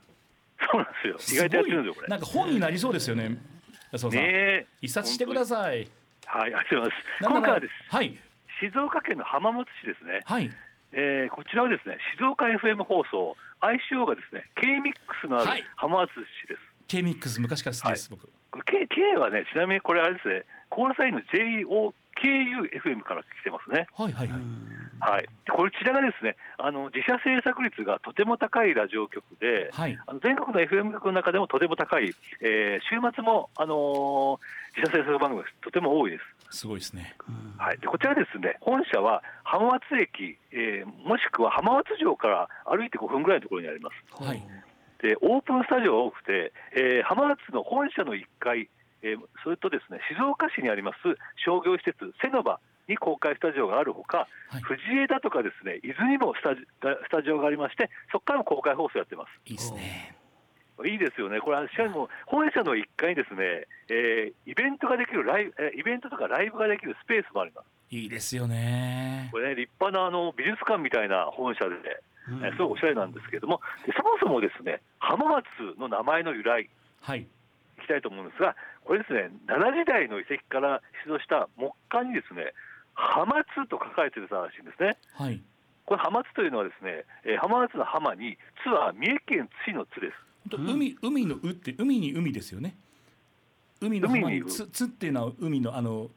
[0.72, 1.40] そうなんですよ。
[1.40, 2.08] 意外とやってるんですよ、これ。
[2.08, 3.24] なんか本になりそうですよね
[3.92, 4.68] 焼きそばさん、ねえ。
[4.82, 5.90] 一冊してください
[6.26, 7.34] はい、ありがとうございます。
[7.34, 7.74] 今回はです。
[7.94, 8.18] はい
[8.62, 10.22] 静岡県の浜松市ですね。
[10.24, 10.50] はい
[10.94, 15.62] えー、こちらはですね、静岡 FM 放送、愛称がですね、K-MIX のあはい。
[15.62, 16.12] る浜松
[16.46, 16.62] 市です。
[16.88, 18.28] K ミックス昔から好きです、僕。
[18.52, 23.88] これ K, K はね、ちなみにこれあれですね、コールサインの JOKUFM から来てますね。
[23.98, 24.40] はいはいはい
[25.04, 30.00] はい、でこちらがですねあの自社制作率がとても高いラジオ局で、はい。
[30.08, 34.38] あの全国の FM 局の中でもとても高い、えー週末も、あのー
[34.76, 36.18] 自社制作番組がとても多いで
[36.50, 36.58] す。
[36.64, 37.16] すごいですね。
[37.58, 44.24] はい、でこちらですね本社は浜松駅、えーもしくは浜松城から歩いて5分ぐらいのところにあります。
[44.24, 44.42] はい。
[45.02, 48.70] でオープンスタジオが多くて、えー浜松の本社の1階、
[49.02, 50.98] えーそれとですね静岡市にあります
[51.44, 54.62] 商業施設セノバに公開スタジオがあるほか、はい。
[54.62, 59.30] 藤枝とかですね伊豆にもスタジスタジオがありましてそこからも公開放送やってます。
[59.46, 60.16] いいですね。
[60.86, 67.66] いいですよね、これはしかも本社の1階にですね、えーイベントができるライブ、えーイベントとかライブができるスペースもあります。
[67.94, 69.30] いいですよね。
[69.32, 71.76] これね、立派なあの美術館みたいな本社で、
[72.28, 72.44] うん。
[72.44, 75.46] えーすごいおしゃれなんですけれども、でそもそもですね、浜松
[75.78, 76.68] の名前の由来、
[77.02, 77.22] はい。
[77.22, 77.28] い
[77.82, 82.54] きたいと思うんですが、これですね、奈良時代の遺跡から出土した木簡にですね、
[82.94, 84.98] 浜松と書かれているらしいんですね。
[85.14, 85.42] はい。
[85.86, 90.14] これ浜松というのはですね、えー浜松の浜に津は三重県津市の津です。
[90.50, 92.76] 本当海海の「う」って海に海ですよね。
[93.82, 96.10] 海の浜に「海にうつ」つっていうのは海のあの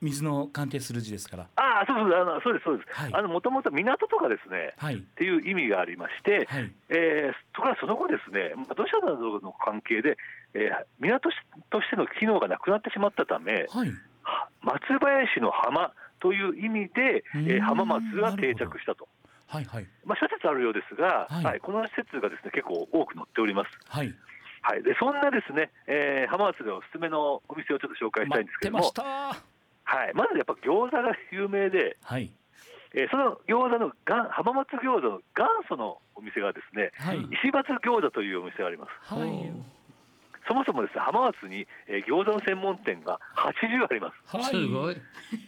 [0.00, 1.46] 水の関係する字ですから。
[1.56, 2.92] ああ、そうそう、あのそうです、そうです。
[2.92, 3.14] はい。
[3.14, 4.96] あの、もともと港とかですね、はい。
[4.96, 6.70] っていう意味がありまして、はい。
[6.90, 10.18] えーところがその後ですね、まあ土砂などの関係で、
[10.52, 11.36] えー港し
[11.70, 13.88] としての機能がなくなってしまったため、はい。
[13.88, 13.94] は
[14.62, 19.08] 松林の浜という意味で、えー浜松が定着したと。
[19.46, 19.86] はいはい。
[20.04, 21.44] まあ、諸説あるようですが、はい。
[21.44, 23.70] はいこの説がですね結構多く載っております。
[23.88, 24.14] はい。
[24.62, 28.78] はい、でそんなですね、えー浜松でおすすめのお店をちょっと紹介したいんですけども。
[28.78, 29.42] 待ってまし、
[29.84, 29.94] た。
[29.96, 32.32] はい、まずやっぱ餃子が有名で、はい。
[32.94, 37.18] えーその餃子のが浜松餃子の元祖のお店がですね、はい。
[37.42, 39.14] 石松餃子というお店があります。
[39.14, 39.52] はい
[40.46, 44.36] そもそもですね浜松に、えー餃子の専門店が80あります。
[44.36, 44.96] はいすごい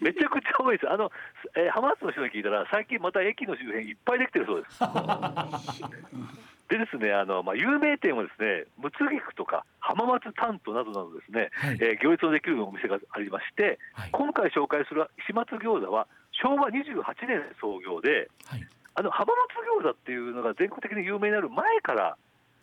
[0.00, 0.90] めちゃくちゃ多いです。
[0.90, 1.11] あの、
[1.56, 4.80] えー浜松の人に聞いたら最近また駅の周辺いっぱいできてるそうです。
[6.68, 18.66] でですね、あのまあ有名店はですね、むつぎくとか浜松担当などなどですね、はいえー行列のできるお店がありまして、はい今回紹介する石松餃子は昭和28年創業で、はい
[18.98, 19.35] あの浜
[19.78, 22.16] 松餃子っていうのが全国的に有名になる前から、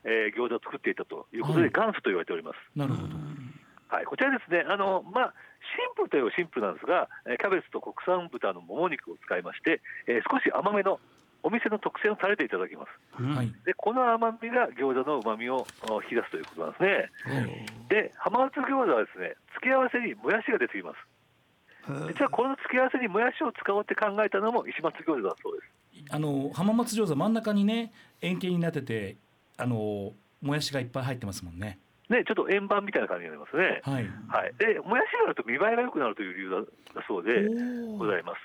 [0.06, 2.58] えー餃子を作っていたということで、はい元祖と言われております。
[2.76, 3.16] なるほど
[3.94, 11.00] はい、こちらですね、あのまあ、シンプルといえばシンプルなんですが、えーキャベツと国産豚のもも肉を使いまして、えー少し甘めの、
[11.44, 13.22] お店の特製のタレでいただきます。
[13.22, 17.66] うんはいでこの甘みが餃子の旨みをあ引き出すということなんですね。
[17.90, 20.98] で浜松餃子はですね付け合わせにもやしが出てきます。
[22.08, 26.14] 実はこの付け合わせにもやしを使おうって考えたのも石松餃子だそうです。
[26.16, 29.18] あの浜松餃子真ん中にね円形になってて
[29.58, 33.82] あのもやしがいっぱい入ってますもんねねちょっと円盤みたいな感じになりますね。
[33.84, 34.54] はいはい。
[34.60, 36.60] でもやしがあると見栄えが良くなるという理由だ
[37.00, 37.48] だそうで
[37.98, 38.40] ございます。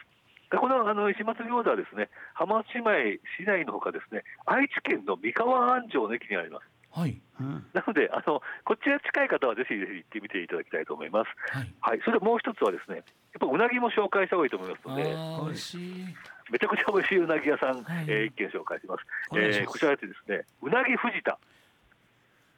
[0.51, 6.67] でこのあの石松餃子はですね浜松市内市内のほかですね愛知県の三河安城の駅にあります。
[6.91, 11.29] はいうんなのであのこちら近い方はぜひぜひ行ってみていただきたいと思います。
[11.53, 12.01] はいはい。
[12.05, 13.05] それでもう一つはですねやっ
[13.41, 15.03] ぱうなぎも紹介した方がいいと思いますあので。
[15.05, 16.05] ー美味しい
[16.51, 19.03] めちゃくちゃ美味しいうなぎ屋さん、はいえー一軒紹介します。
[19.37, 21.39] えーこちらでですね、うなぎ藤田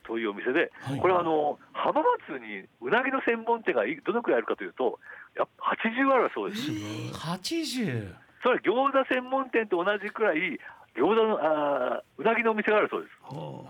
[0.04, 4.98] というお店で、はいこれはあの浜松にうなぎの専門店がいどのくらいあるかというと、
[5.36, 6.70] やっぱ80あるそうです。
[6.70, 10.58] 80それは餃子専門店と同じくらい
[10.96, 13.12] 餃子のあーうなぎのお店があるそうです。
[13.22, 13.66] ほ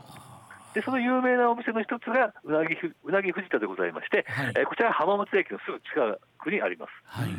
[0.75, 6.91] でその有名なお店の一つがうなぎふうなぎ藤田でございまして、はいえーこちらは浜松駅のすぐ近くにあります。
[7.05, 7.31] はい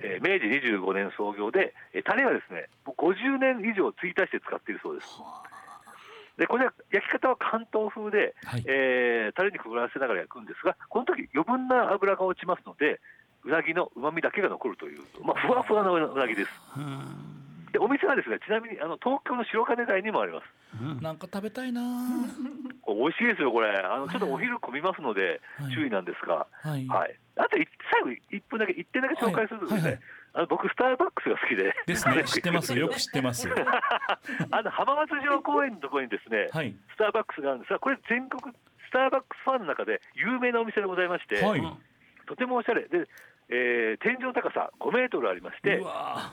[0.00, 5.08] えー明治25年創業で、えータレはですね、もう50年以上継ぎ足して使っているそうです。
[6.38, 13.00] でこれは焼き方は関東風で、はいえータレにくぐらせながら焼くんですが、この時余分な油が落ちますので、
[13.44, 16.50] うなぎのうまみだけが残るという、まあ、ふわふわのうなぎです。
[17.72, 20.44] でお店はですね、ちなみにあの東京の白金台にもあります。
[20.82, 21.80] うんなんか食べたいな
[22.86, 23.70] 美味しいですよ、これ。
[23.78, 27.14] あのちょっとお昼混みますのではい注意なんですが、はいはい。
[27.40, 30.00] あとい最後1分だけ、1点だけ紹介するとですね、はいはいはい
[30.32, 32.22] あの僕、スターバックスが好きで、ですね。
[32.24, 32.88] 知ってますよ。
[32.88, 36.72] く知ってます あの浜松城公園のところにですね、はい。
[36.94, 41.62] スターバックスがあるんですが、これ、全国スターバックスファンの中で有名なお店でございまして、はい。
[42.26, 42.86] とてもおしゃれ。
[42.86, 43.08] で、
[43.48, 46.32] えー天井の高さ5メートルありましてう、わ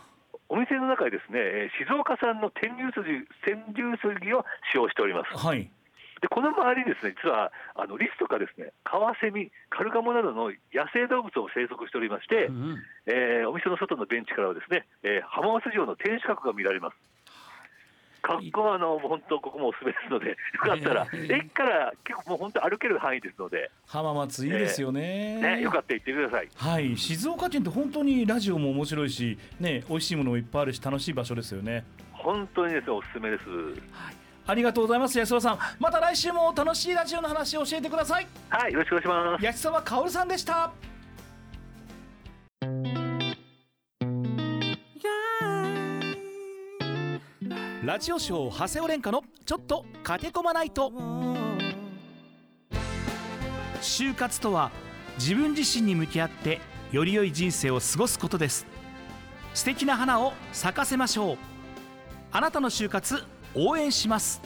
[0.49, 5.35] お店の中にですね、えー静岡産の天竜筋天竜筋を使用しております。
[5.35, 5.71] はい
[6.21, 16.97] でこの周りにですね、実はあのリスとかですね、カワセミ、カルガモなどの野生動物を生息しておりまして、うんえーお店の外のベンチからはですね、えー浜松城の天守閣が見られます。
[18.23, 26.49] 格好はあの本当ここもおすすめですので、よかったらえー駅から結構もう本当歩ける範囲ですので、浜松いいですよねね、よかったら行ってください。
[26.55, 33.43] はい静岡県って本当にラジオも面白いしね美味しいものもいっぱいあるし楽しい場所ですよね本当にですねおすすめです。
[34.49, 35.59] ありがとうございます安田さん。
[35.77, 38.27] また来週も楽しいラジオの話を教えてください。
[38.47, 39.43] はい、よろしくお願いします。
[39.43, 40.71] 焼きそばかおるさんでした。
[47.83, 50.93] ラジオショー長谷尾廉歌のちょっと駆け込まないと。
[53.81, 54.71] 就活とは
[55.19, 56.61] 自分自身に向き合って
[56.93, 58.65] より良い人生を過ごすことです。
[59.53, 61.37] 素敵な花を咲かせましょう。
[62.31, 63.25] あなたの就活
[63.59, 64.39] 応援します。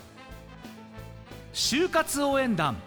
[1.52, 2.78] 就活応援団。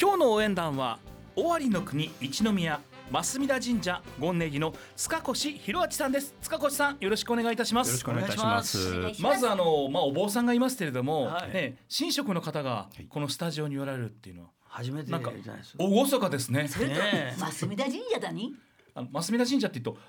[0.00, 1.00] 今日の応援団は
[1.34, 2.80] 尾張の国一宮
[3.10, 6.36] 増田神社権ネギの塚越弘明さんです。
[6.40, 7.88] 塚越さんよろしくお願いいたします。
[7.88, 9.20] よろしくお願いいたします。
[9.20, 11.52] まずあのまあお坊さんがいますけれども、はい。
[11.52, 16.68] ね神職の方がこのスタジオにおられるっていうのは初めてじゃなんかないです厳かですね。
[16.68, 17.34] それとね。
[17.34, 18.54] え増田神社だに？
[18.94, 20.00] あの増田神社って言うと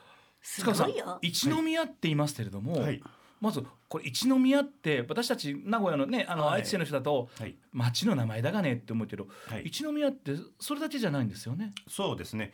[0.44, 0.92] す塚越さん
[1.24, 3.02] 一宮って言いますけれども、はい
[3.42, 6.62] まずこれ一宮って私たち名古屋のねあのはい。
[6.62, 7.56] 愛知県の人だと、はい。
[7.72, 9.64] 町の名前だがねって思うけど、はい。
[9.66, 11.74] 一宮ってそれだけじゃないんですよね。
[11.88, 12.54] そうですね。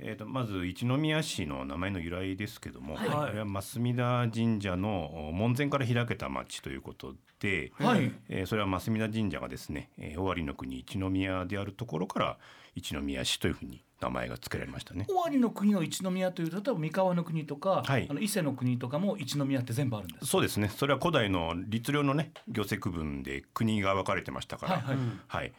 [0.00, 3.08] えー、とまず一宮市の名前の由来ですけども、はい。
[3.08, 8.12] これは増田神社の門前から開けた町ということで、はい。
[8.28, 12.38] えーそれは増田神社がですね、えー、尾張の国一宮であるところから
[12.74, 15.06] 一宮市というふうに名前が付けられましたね。
[15.08, 20.26] 尾張の国の一宮という例えば三河の国とか、はいあの伊勢の国とかも一宮って全部あるんです。
[20.26, 20.68] そうですね。
[20.68, 25.52] それは古代の律令のね行政区分で国が分かれてましたから、はいはいはい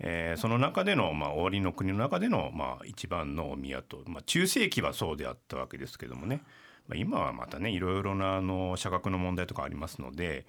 [0.00, 6.42] えーその中での、まあ、終わりの国の中での、まあ、一番のお宮と、まあ、中世紀はそうであったわけですけどもね、
[6.88, 10.46] まあ、今はまたねいろいろなあの社格の問題とかありますので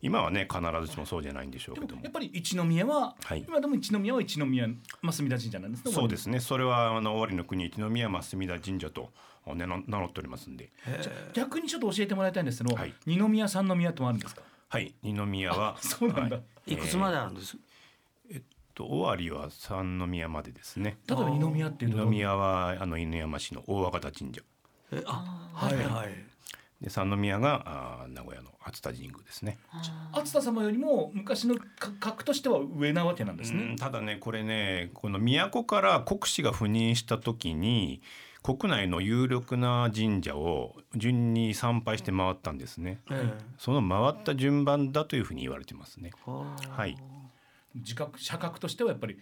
[0.00, 2.02] 今はね必ずしもそうじゃないんでしょうけども。
[2.02, 2.12] やっ。
[2.12, 3.44] ぱり一宮は、はい。
[3.46, 4.68] 今でも一宮は一宮
[5.02, 5.92] 増田神社なんですね。
[5.92, 6.38] そうですね。
[6.40, 9.10] それはあの終わりの国一宮増田神社と
[9.46, 10.70] ねの名乗っておりますんで。
[11.32, 12.94] 逆にちょっと教えてもらいたいんですけど、はい。
[13.06, 14.42] 二宮三宮ともあるんですか？
[14.68, 14.94] はい。
[15.02, 16.36] 二宮はそうなんだ。
[16.36, 16.74] はい。
[16.74, 17.56] いくつまであるんです、
[18.74, 20.98] と尾張は三宮までですね。
[21.08, 24.42] 例えば二宮っていうと二宮はあの犬山市の大和方神社。
[24.92, 25.76] えあはい。
[25.76, 26.08] はい
[26.80, 29.58] で三宮があー名古屋の熱田神宮ですね。
[30.12, 31.64] 熱田様よりも昔のか
[31.98, 33.76] 格としては上なわけなんですうんね。
[33.76, 38.00] ただねこれねこの都から国司が赴任した時に
[38.42, 43.00] 国内の有力な神社を順に参拝して回ったんですね。
[43.10, 46.12] えその回った順番だというふうに言われてますね。
[46.14, 46.96] えはあはい。
[47.74, 49.18] 自覚社格としてはやっぱり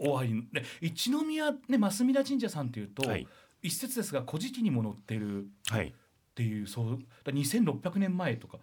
[0.00, 3.26] 大ありで一宮ね増田神社さんというと、はい
[3.62, 5.92] 一説ですが古事記にも載っているっはい。
[6.36, 8.58] ていうそうだ2600年前とか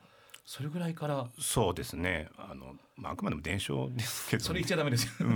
[0.45, 2.27] それぐらいからそうですね。
[2.37, 4.45] あの、まあ、あくまでも伝承ですけど、ね。
[4.45, 5.27] それ言っちゃダメですよ、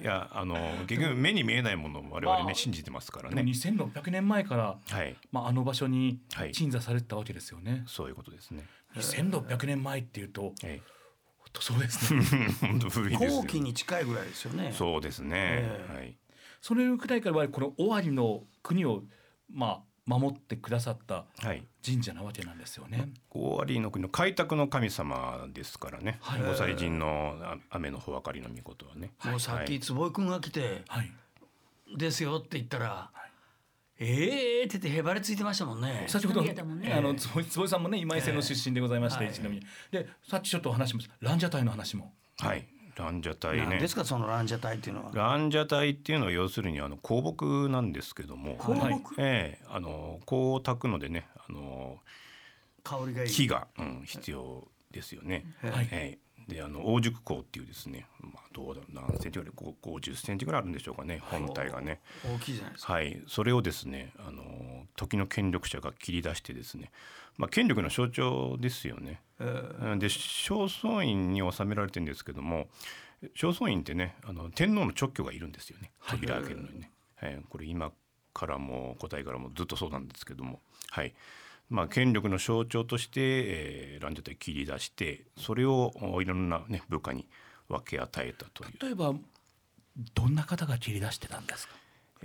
[0.00, 0.54] いや、あの、
[0.86, 3.42] 結局目に見えないものを我々まあね、信じてますからね。
[3.42, 5.14] 2600年前から、はい。
[5.30, 8.64] まあ、あの場所にはい鎮座されてたわけですよね、そういうことですね。
[8.94, 10.80] 2600年前っていうとはい。
[11.60, 12.20] そうですね
[12.60, 14.72] 本当古いですよ後期に近いぐらいですよね。
[14.72, 15.28] そうですね。
[15.36, 16.16] ええ
[16.60, 16.90] そはい。
[16.90, 19.04] れくらいからはこの尾張の国を
[19.52, 21.64] まあ守ってくださったはい。
[21.84, 23.08] 神社なわけなんですよね。
[23.30, 26.18] 大有の国の開拓の神様ですからね。
[26.20, 29.12] はいご祭神のあ雨の穂分かりの御事はね。
[29.24, 31.10] もうさっき坪井君が来てはい。
[31.96, 33.10] 「ですよ」って言ったら
[33.98, 36.04] 「ええ」って言ってへばりついてましたもんね。
[36.08, 36.54] 先ほど、ね
[36.92, 42.12] あの坪井坪井さんもね今井線の出身でございまして、ええ一宮でさっきちょっとお話しましたランジャタイの話も。
[42.38, 42.66] はい。
[42.96, 43.88] ランジャタイね何で。
[43.88, 45.10] すかそのランジャタイっていうのは。
[45.14, 48.80] ランジャタイっていうのは要するにあの香木なんですけども、香木？
[48.80, 51.98] はいええあの香を焚くのでね、あの
[52.82, 53.30] 香りがいい。
[53.30, 55.44] 木が、うん、必要ですよね。
[55.62, 62.00] はいええであの大熟香っていうですね、まあどうだろう何センチぐらい、こう50センチぐらいあるんでしょうかね、本体がね。
[62.22, 62.92] 大きいじゃないですか。
[62.92, 64.42] はい、それをですね、あの
[64.96, 66.90] 時の権力者が切り出してですね、
[67.36, 69.20] まあ権力の象徴ですよね。
[69.98, 72.68] で正倉院に収められてるんですけども
[73.34, 75.90] 正倉院ってねあの天皇の直居がいるんですよね。
[76.08, 77.92] 扉開けるのにね、はい、これ今
[78.32, 80.60] からも古代からもずっとそうなんですけども。
[80.90, 81.14] はい。
[81.70, 87.26] まあ権力の象徴として、えー、ランジャタイ切り出してそれをおいろんな、ね、部下に
[87.68, 89.14] 分け与えたという、例えば
[90.14, 91.74] どんな方が切り出してたんですか？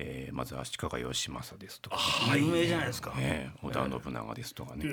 [0.02, 1.98] えーまず足利義政ですとか、
[2.36, 3.14] 有名じゃないですか。
[3.16, 4.86] ね織田信長ですとかね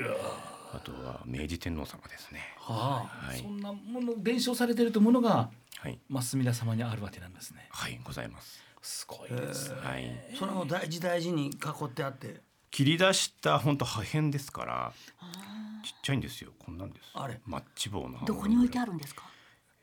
[0.73, 2.41] あとは明治天皇様ですね。
[2.59, 3.27] はあ。
[3.27, 7.69] はいそんなもの伝承されてるとものがはい、増田様にあるわけなんですね。
[7.71, 8.61] はい、ございます。
[8.83, 9.77] すごいですね。
[9.83, 10.37] はい。
[10.37, 11.51] それも大事大事に囲
[11.85, 12.41] ってあって。
[12.71, 14.93] 切り出した本当破片ですから
[15.83, 19.23] ちっちゃいんですよこんなんですあれマッチ棒のどこに置いてある、るんですか。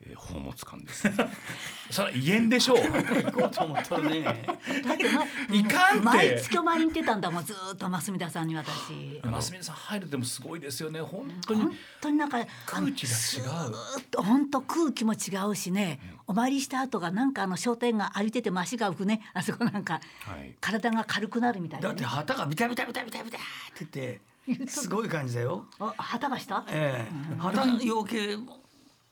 [0.05, 1.09] えー、宝物館です
[1.91, 2.77] それは言えんでしょう。
[2.77, 4.23] 行こうと思ったらね。
[4.23, 9.21] だってまいかんって毎月お参りに行ってたんだもんずーっと増田さんに私。
[9.23, 11.01] 増田さん入るでもすごいですよね。
[11.01, 14.21] 本当に本当になんか空気が違う。
[14.23, 23.41] 本当空気も違うしね、お参りした後がなんかあの商店街歩いてても足が浮くねあそこなんかはい体が軽くなるみたいな、ね、だって旗がビタビタビタビタビタっ
[23.89, 25.65] て言ってすごい感じだよ。
[25.79, 26.65] あ旗がした？
[26.69, 28.62] ええ旗養鶏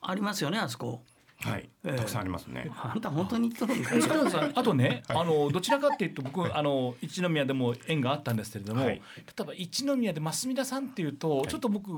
[0.01, 1.01] ありますよねあそこ。
[1.43, 1.95] はい、ええ。
[1.95, 2.69] たくさんありますね。
[2.75, 8.95] あんた本当に言っとるんかあとね、あのどちらかっていうと僕あの一宮でも縁があったんですけれども、はい。
[8.95, 9.01] 例
[9.41, 11.91] えば一宮で増田さんっていうと、ちょっと僕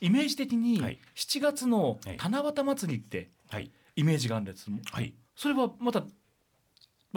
[0.00, 0.98] イメージ的にはい。
[1.16, 2.16] 7月のはい。
[2.18, 3.70] 七夕祭りってはい。
[3.96, 4.70] イメージがあるんです。
[4.92, 5.14] はい。
[5.34, 6.04] それはまた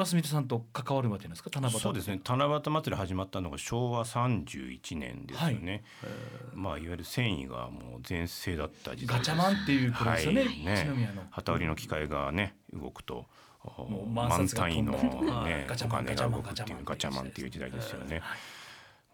[0.05, 1.49] 増田さんと関わるわけなんですか？
[1.53, 2.19] 七夕そうですね。
[2.23, 5.83] 七夕祭り始まったのが昭和31年ですよね、
[6.53, 10.53] まあいわゆる繊維がもう全盛だった時代ガチャマンっていうことですよね、はい。
[10.53, 10.63] 一
[10.95, 11.23] 宮の。
[11.31, 13.25] 旗売りの機械がね動くと
[13.63, 14.93] もう万万札が単位の、
[15.43, 18.21] ね、ガチャマンお金が動くっていうガガチャマンってていうう時代ですよね。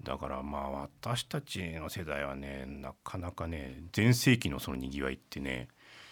[0.04, 5.70] だからまあ私たちの世代はねなかなかね全盛期のその賑わいってね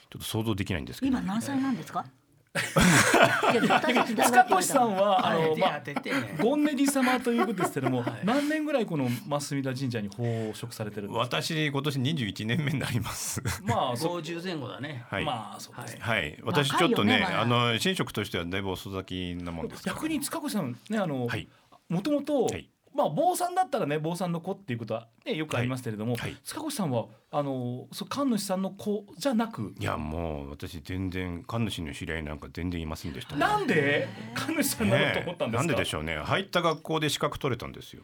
[0.09, 2.05] ちょっと想像できないんですけど、今何歳なんですか？
[2.53, 6.11] 塚越さんはあの、手まあ当てて。
[6.41, 11.37] ゴンネリ様ということですけども、何年ぐらいこの増田神社に奉職されてるんですか？
[11.37, 13.41] 私今年21年目になります。
[13.63, 15.05] まあそ五十前後だね。
[15.09, 19.95] はい、まあそうです、はい、私ちょっとねあの神職としてはだいぶ遅咲きなもんですから。
[19.95, 21.47] 逆に塚越さんねあの、はい。
[21.87, 26.35] もともとはいまあ坊さんだったらね坊さんの子っていうことはねよくありますけれども、はい。
[26.43, 29.73] 塚越さんはあのそう神主さんの子じゃなく？
[29.79, 33.35] いやもう私全然神主の知り合いなんか全然いませんでした。
[33.35, 36.17] ねなんで神主さんになろうと思ったんですか、なんででしょうね。
[36.17, 38.03] 入った学校で資格取れたんですよ。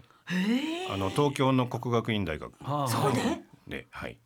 [0.90, 2.52] あの東京の国学院大学。
[2.64, 2.88] はあ。
[2.88, 3.22] そうで
[3.68, 4.18] ではい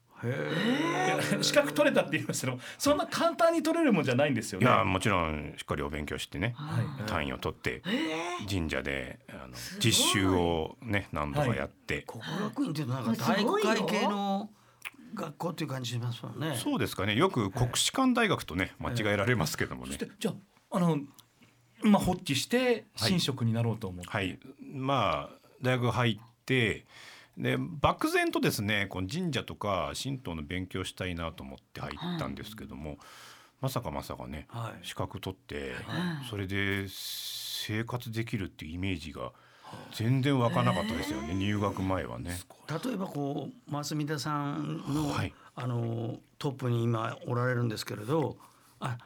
[1.42, 4.66] 資格取れたって言いましたけどそんな簡単に取れるもんじゃないんですよね。
[4.66, 7.10] いやもちろんしっかりお勉強してねはい。
[7.10, 7.82] 単位を取って
[8.50, 12.04] 神社であの実習をね何度かやって。
[12.08, 14.50] 国学院っていうとなんか体育会系の
[15.14, 16.56] 学校っていう感じしますもんね。
[16.56, 17.16] そうですかね。
[17.16, 19.94] よく国士舘大学とね間違えられますけどもね。
[19.94, 21.00] そしてじゃああの
[21.84, 24.40] まあ発起して神職になろうと思って、はい。
[24.74, 26.86] まあ大学入って
[27.38, 32.98] で漠然とですねこの神社とか神道の勉強したいなと思って入ったんですけども、
[33.62, 34.88] まさかまさかね、はい。
[34.88, 35.76] 資格取って、
[36.30, 39.32] それで生活できるっていうイメージが
[39.94, 42.38] 全然わからなかったですよね入学前はね。
[42.84, 45.34] 例えばこう増田さんの、はい。
[45.56, 48.38] あのトップに今おられるんですけれど
[48.80, 48.98] あ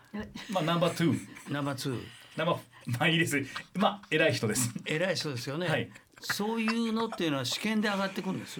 [0.52, 1.12] まあナンバー
[1.48, 2.00] 2ナンバー2
[2.38, 3.44] ナンバーまあいいです。
[3.74, 4.72] まあ偉い人です。
[4.86, 5.90] 偉い人ですよね、はい
[6.22, 8.60] そういうのっていうのは試験で上がってくるんです？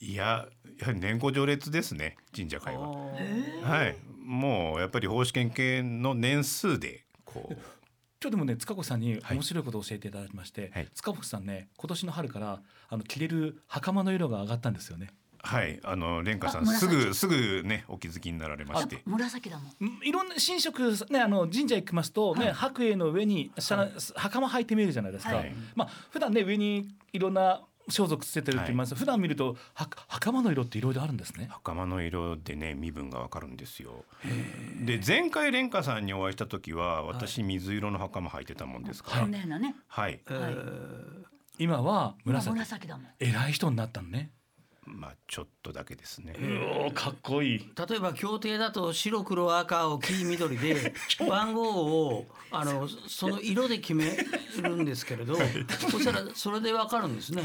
[0.00, 0.46] いや
[0.78, 2.88] やはり年功序列ですね神社会は。
[2.88, 3.96] はい。
[4.24, 7.54] もうやっぱり奉仕研系の年数でこう。
[8.20, 9.36] ちょっとでもね塚越さんにはい。
[9.36, 10.88] 面白いことを教えていただきまして、はい。
[10.94, 15.10] 塚越さんね今年の春からあの着れる袴の色が上がったんですよね
[15.44, 19.02] はいあの蓮華さんあす紫ぐすぐねお気づきになられまして。
[19.04, 19.72] 紫だもん。
[19.80, 20.80] うんいろんな神職
[21.10, 25.54] ねあの神社行きますとね、白衣の上に下、袴履いて見えるじゃないですか、はい。
[25.74, 31.48] まあ普段ね上にいろんな装束つけてるって言います、普段見るとは袴の色っていろいろあるんですね。
[31.50, 34.04] 袴の色でね身分がわかるんですよ。
[34.80, 39.20] で前回蓮華さんにお会いした時は私水色の袴履いてたもんですから。
[39.22, 39.76] 去年のね。
[39.86, 40.56] はい、えーはい。
[41.58, 43.06] 今は紫だもん。
[43.20, 44.32] 偉い人になったのね、
[44.86, 47.58] まあちょっとだけですね、うおかっこいい。
[47.88, 50.94] 例えば協定だと白黒赤青黄緑で
[51.28, 54.16] 番号をあのその色で決め
[54.62, 55.36] るんですけれど、
[55.90, 57.42] そしたらそれでわかるんですね。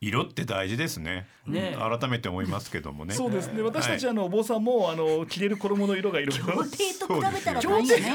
[0.00, 1.26] 色って大事ですね。
[1.46, 1.76] ね。
[1.78, 3.14] 改めて思いますけどもね。
[3.14, 3.62] そうですね。
[3.62, 8.12] 私たちはあのお坊さんもあの着れる衣の色がいろいろ協定と比べたらないよね。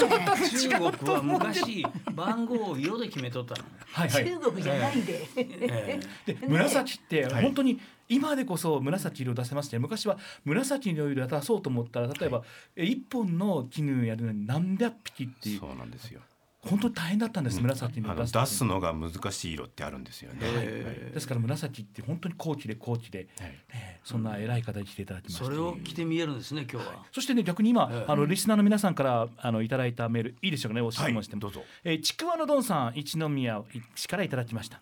[0.59, 3.63] 中国は昔番号を色で決めとったの。
[3.91, 4.25] はいはい。
[4.25, 5.27] 中国じゃないんで。
[5.35, 5.99] え。
[6.27, 7.43] で紫ってはい。
[7.43, 7.79] 本当に
[8.09, 12.41] 今でこそ紫色を出せまして昔は紫の色を出そうと思ったら例えば
[12.75, 16.21] え一本の絹やるのに何百匹っていうそうなんですよ。
[16.61, 23.49] 本当に大変だったんです紫のあの色を出す出すのが難しい色ってあるんですよね、えですから紫って本当に高貴で高貴で、はい。
[23.73, 27.05] ねそんな偉い方に来ていただきましたそれを着て見えるんですね今日は。
[27.13, 28.05] そしてね逆に今、ええ。
[28.11, 31.63] あのリスナーの皆さんからあのいただいたメールいいでしょうかねお質問しても、どうぞ。
[31.85, 33.61] えーちくわのどんさん一宮
[33.95, 34.81] 市からいただきました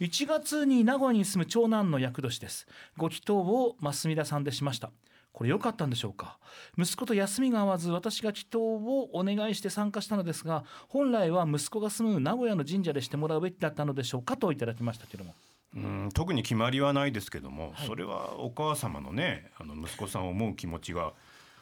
[0.00, 2.66] 1月に名古屋に住む長男の厄年です。
[2.96, 4.90] ご祈祷を増田さんでしました。
[5.32, 6.38] これ良かったんでしょうか？
[6.76, 14.36] 息子と休みが合わず私が祈祷をお願いして参加したのですが本来は息子が住む名古屋の神社でしてもらうべきだったのでしょうか？
[14.36, 15.34] といただきましたけども。
[15.74, 21.12] うん特に決まりはないですけども、それはお母様のねあの息子さんを思う気持ちが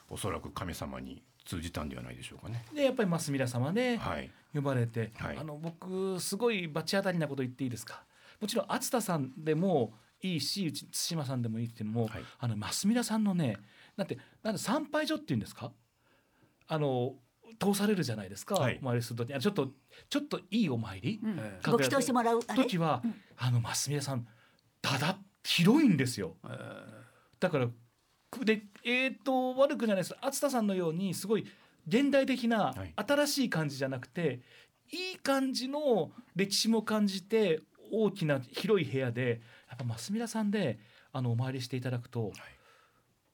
[0.08, 2.64] おそらく神様に通じたんではないでしょうかね。
[2.74, 5.36] でやっぱり増田様で、はい、呼ばれて、はい。
[5.38, 8.04] あの僕すごい罰当たりなこと言っていいですか？
[8.40, 12.22] もちろん熱田さんでもいいしうち対馬さんでもいいっていうのも、はい。
[12.38, 13.56] あの増田さんのね
[13.96, 15.72] なんてなんで参拝所っていうんですか？
[16.68, 17.14] あの
[17.60, 18.78] 通されるじゃないですか、はい。
[18.82, 19.70] お参りするとちょっと
[20.10, 21.38] ちょっといいお参り、うん。
[21.38, 23.02] えご祈祷してもらう時は、
[23.36, 24.26] あの増田さん
[24.82, 26.36] だだ広いんですよ。
[26.48, 26.58] え
[27.38, 27.68] だから
[28.30, 30.16] くでえー、と悪くじゃないです。
[30.20, 31.46] 熱田さんのようにすごい
[31.86, 32.92] 現代的なはい。
[32.96, 34.40] 新しい感じじゃなくて、
[34.90, 37.60] い、い感じの歴史も感じて
[37.92, 40.78] 大きな広い部屋でやっぱ増田さんで
[41.12, 42.32] あのお参りしていただくと、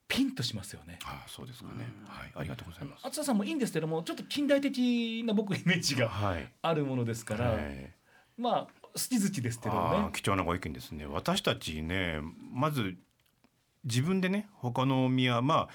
[0.08, 0.98] ピンとしますよね。
[1.04, 1.86] ああそうですかね。
[2.06, 3.06] はい、ありがとうございます。
[3.06, 6.52] 熱田さんもいいんですけどもちょっと近代的な僕イメージがはい。
[6.62, 7.92] あるものですから、はい
[8.36, 10.10] まあ好き好きですけどね。
[10.12, 11.06] 貴重なご意見ですね。
[11.06, 12.20] 私たちね
[12.52, 12.96] まず
[13.84, 15.68] 自分でね他のお宮まあ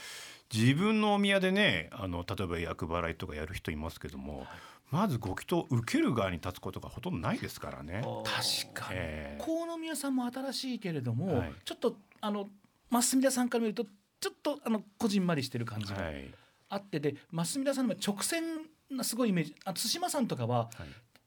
[0.53, 4.45] 自分のお宮でねあの例えば厄払いとかやる人いますけども、
[4.91, 8.03] まずご祈祷を受ける側に立つことがほとんどないですからね。
[8.23, 9.43] 確かに、ええ。
[9.43, 11.53] 河宮さんも新しいけれども、はい。
[11.65, 12.49] ちょっとあの
[12.89, 13.85] 増田さんから見ると
[14.19, 16.33] ちょっとあのこじんまりしてる感じがはい。
[16.69, 18.43] あってで増田さんの直線
[18.89, 20.71] なすごいイメージあ対馬さんとかははい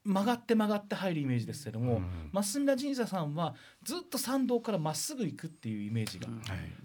[0.04, 2.30] 曲がって曲がって入るイメージですけども、うん。
[2.32, 6.38] 増田神社さんはずっと参道からまっすぐ行くっていうイメージが、はい。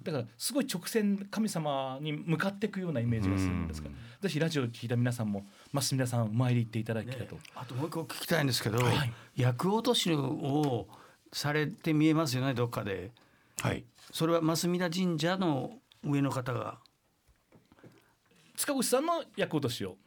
[0.03, 9.13] だからすごい直線神様に向かっていくようなイメージがするんですから、ぜひラジオを聞いた皆さんも増田さんお参り行っていただきたいと、あともう一個聞きたいんですけど、はい。
[9.35, 10.87] 厄落としを
[11.31, 13.11] されて見えますよねどっかで。
[13.61, 13.85] はい。
[14.11, 16.79] それは増田神社の上の方が。
[18.57, 19.97] 塚越さんの厄落としを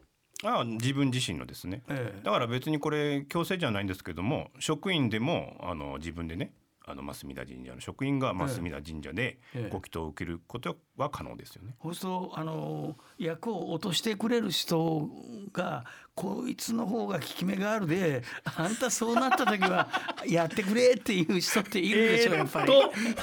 [0.44, 1.82] ああ自分自身のですね。
[1.88, 6.52] ええだから別にこれ強制じゃないんですけども職員でもあの自分でね
[6.86, 11.74] あの増田神社の職員が増田神社でええご祈祷を受けることは可能ですよね。
[11.82, 15.08] そうするとあの役を落としてくれる人
[15.52, 15.84] が
[16.20, 18.24] こいつの方が効き目があるで
[18.56, 19.86] あんたそうなった時は
[20.26, 22.72] やってくれっていう人っているでしょ、やっぱり。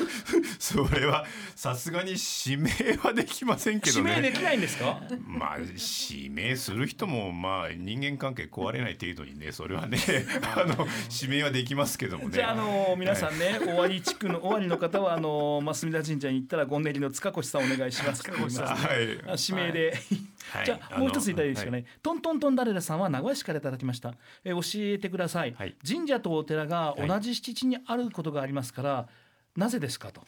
[0.58, 1.26] それは
[1.56, 2.16] さすがに
[2.46, 2.70] 指名
[3.04, 4.12] はできませんけどね。
[4.12, 5.02] 指名できないんですか？
[5.28, 10.00] まあ指名する人もまあ人間関係壊れない程度にねそれはね
[10.56, 10.88] あの
[11.22, 12.32] 指名はできますけどもね。
[12.36, 18.62] じゃあ、あの皆さんね、尾張地区の尾張の方はあの増田神社に行ったらゴンネリの塚越さんお願いしますって言います。
[18.62, 20.35] はいあ指名で、はい
[20.66, 25.76] じゃあもう一ついただいいですかね、はトントントンダレラさんは名古屋市からいただきました、えー教えてください、はい。
[25.88, 29.08] 神社とお寺が同じ敷地にあることがありますから、
[29.56, 30.22] なぜですかと、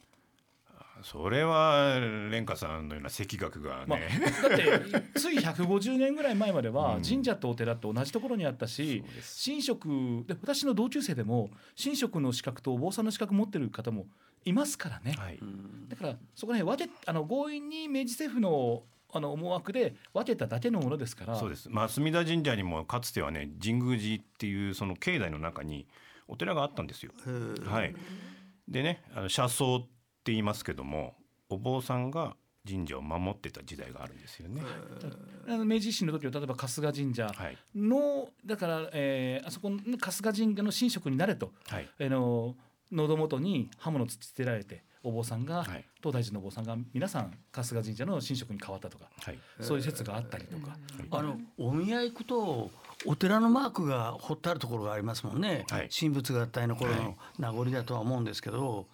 [1.04, 1.96] それは
[2.30, 4.10] 蓮華さんのような赤学がまあ、ね、
[4.44, 7.02] だってつい150年ぐらい前まではうん。
[7.04, 9.04] 神社とお寺って同じところにあったし、
[9.46, 9.88] 神職
[10.28, 11.50] で私の同級生でも
[11.82, 14.08] 神職の資格とお坊さんの資格持ってる方も
[14.46, 15.40] いますからね、はい、
[15.90, 18.84] だからそこら辺分けあの強引に明治政府の
[19.14, 21.70] あの思惑で分けただけのものですからそうです。
[21.70, 25.88] まあ隅田神社にもかつてはね神宮寺っていうその境内の中に
[26.28, 27.12] お寺があったんですよ。
[27.66, 27.96] はい。
[28.68, 29.88] でねあの車窓って
[30.34, 31.16] 言いますけども
[31.50, 32.36] お坊さんが
[32.68, 34.62] 神社を守ってた時代があるんですよね。
[35.48, 42.56] あの明治維新の時は例えば春日神社はいのだから、えーあそこの春日神社の神職になれと、はいあの
[42.92, 45.86] 喉元に刃物つつてられてお坊さんが、はい。
[45.98, 49.40] 東大寺のお坊さんが皆さん春日神社の神職に変わったとかはい。
[49.62, 50.78] そういう説があったりとか、
[51.12, 52.70] あのお見合い行くと
[53.06, 55.90] お寺のマークが彫ってあるところがありますもんね、はい。
[55.90, 57.02] 神仏合体の頃はい。
[57.02, 58.88] の名残だとは思うんですけど、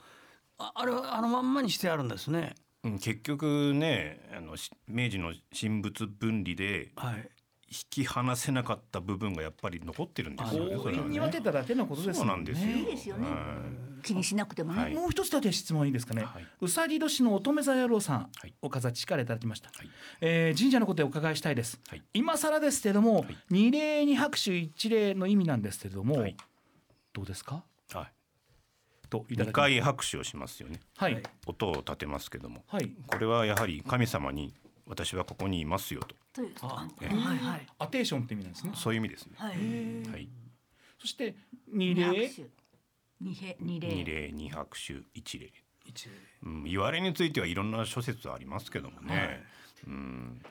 [0.58, 2.56] ああれはあのまんまにしてあるんですね。
[2.84, 7.30] うん結局ねあのし明治の神仏分離ではい、
[7.74, 10.76] 引き離せなかった部分がやっぱり残ってるんですよね。
[10.76, 10.98] ね。
[10.98, 12.68] 引に分けただけのことですそうなんんですよ。
[12.70, 13.28] いいですよね。
[13.28, 13.58] は
[14.04, 14.94] 気にしなくてもね、はい。
[14.94, 16.48] もう一つだけ質問いいですかね、はい。
[16.62, 18.54] うさぎ年の乙女座野郎さん、はい。
[18.62, 19.90] 岡崎市からいただきました、はい。
[20.22, 22.04] えー神社のことでお伺いしたいです、はい。
[22.14, 23.38] 今更ですけれども、はい。
[23.50, 26.36] 二礼二拍手一礼の意味なんですけれども、はい。
[27.14, 27.64] どうですか？
[27.94, 27.96] い。
[27.96, 28.12] はい。
[29.10, 30.82] といただき二回拍手をしますよね。
[30.98, 31.24] はい。
[31.46, 32.92] 音を立てますけども、はい。
[33.08, 34.54] これはやはり神様に
[34.86, 36.16] 私はここにいますよと。
[36.34, 37.68] というあはいはい。
[37.80, 38.74] アテーションって意味なんですね。
[38.76, 39.34] そういう意味ですね。
[39.38, 40.30] はいはい。
[41.00, 41.36] そして
[41.72, 42.50] 二二礼拍手。
[43.22, 43.88] 二礼。
[43.90, 45.52] 二礼二拍手一礼。
[45.86, 46.12] 一礼。
[46.44, 49.44] うん、言われについてはいろんな諸説ありますけどもね。
[49.88, 50.42] うん。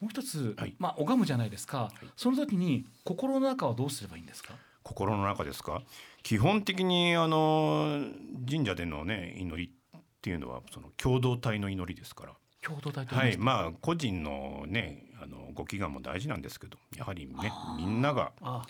[0.00, 0.74] もう一つ、はい。
[0.78, 4.54] まあ拝むじゃないですか、その時に心の中はどうすればいいんですか？
[4.82, 5.82] 心の中ですか？
[6.22, 8.04] 基本的にあの
[8.48, 12.32] 神社でのね祈りっていうのはその共同体の祈りですから。
[12.62, 13.34] 共同体と言はい。
[13.34, 18.62] い、まあ個人のねあのご祈願も大事なんですけど、やはりねみんながあ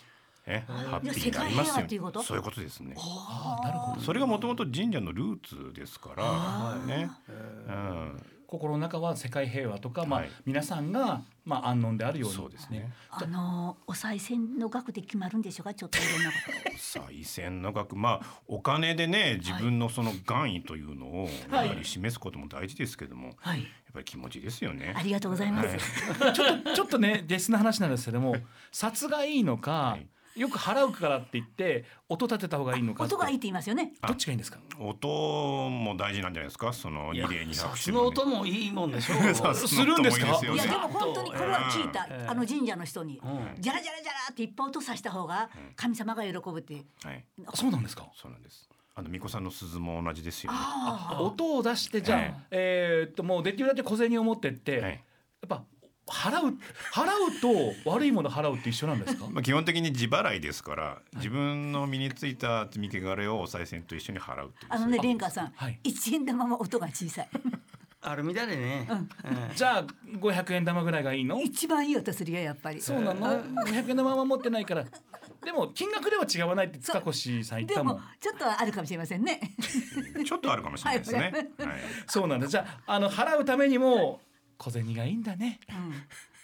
[0.47, 2.23] ねハッピーになりますよっていうこと？
[2.23, 2.95] そういうことですね。
[2.97, 4.01] ああなるほど。
[4.01, 5.37] それがもともと神社のルー
[5.71, 7.11] ツですからね。
[7.67, 10.29] うん、心の中は世界平和とか、まあはい。
[10.43, 12.35] 皆さんが、まあ、安穏であるように。
[12.35, 12.91] そうですね。
[13.11, 15.73] あのお賽銭の額で決まるんでしょうか？
[15.75, 16.35] ちょっといろんなこ
[16.75, 17.95] 再銭の額。
[17.95, 24.95] まあお金でね自分のその願意というのをやはり示すことも大事ですけども、やっとはいぱり気持ちですよね。
[24.97, 25.03] あ。
[25.03, 26.33] りがとうございます、はい。
[26.33, 28.35] ちょっとちょっとねゲスな話なんですけども
[28.71, 33.93] 札がいいのか、はいよく払うからって言って音立てた方がいいのか音がいいって言いますよね。
[34.07, 34.59] どっちがいいんですか？
[34.79, 36.71] 音も大事なんじゃないですか？
[36.71, 39.17] その二礼二拍手の、音もいいもんでしょう。
[39.35, 42.27] 札するんですかいいですよねいやでも本当にこれは聞いた、ええ。
[42.29, 43.55] あの神社の人に、うん。
[43.61, 48.07] じゃらじゃらじゃらっていっぱい音さした方が神様が喜ぶって、はい、あそうなんですか？
[48.15, 48.69] そうなんです。
[48.95, 50.57] あの巫女さんの鈴も同じですよね。
[50.59, 52.33] あ音を出してじゃあ、え。
[52.51, 55.03] えーっともうできるだけ小銭を持ってって、はい。
[56.09, 56.57] 払う
[56.93, 57.03] 払
[57.37, 57.39] う
[57.83, 59.25] と悪いもの払うって一緒なんですか？
[59.31, 64.53] まあ基本的に自払いですから、自分の身についた積み汚れをお賽銭と一緒に払う。
[64.69, 65.79] あのね蓮華さん、はい。
[65.83, 67.29] 一円玉は音が小さい。
[68.01, 68.87] あるみたいでね。
[69.25, 71.41] ええじゃあ500円玉ぐらいがいいの？
[71.41, 72.81] 一番いい音するよやっぱり。
[72.81, 74.85] そうなの？500円玉は持ってないから。
[75.43, 77.95] でも金額では違わないって塚越さん言っでたもん。
[77.97, 79.39] もちょっとはあるかもしれませんね。
[80.25, 81.31] ちょっとあるかもしれないですね。
[81.59, 81.79] はい。
[82.07, 82.47] そうなんだ。
[82.47, 84.21] じゃああの払うためにも
[84.59, 85.59] 小銭がいいんだね。
[85.69, 85.91] うん。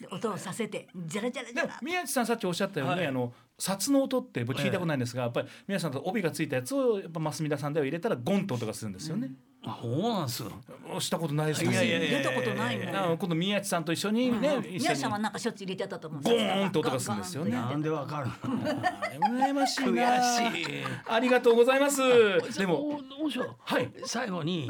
[0.02, 0.88] で音をさせて。
[0.96, 3.08] じゃらじゃらじゃら宮地さんさっきおっしゃったように、はい。
[3.08, 9.32] あの札の音って僕聞いたことないんですが、やっぱり皆さんと帯がついたやつをやっぱ増田さんでは入れたらゴンと音がするんですよね、
[9.68, 10.52] あそうなんですよ。
[11.00, 19.40] したことないですよいやいやいや出たことないもんあの今度宮地さんと一緒にね、宮に下さんはなんかしょっちゅう入れてたと思うんゴーンと音がするんですよねなんでわかるの？
[19.40, 20.66] 羨ましいな悔しい。
[21.10, 22.02] ありがとうございます
[22.60, 23.02] でも。
[23.64, 24.70] はい最後に、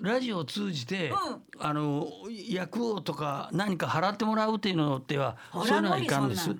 [0.00, 1.16] ラジオを通じて、うん
[1.58, 2.06] あの
[2.48, 6.54] 役をとか何か払ってもらうっていうのってはそういうのはいかんです。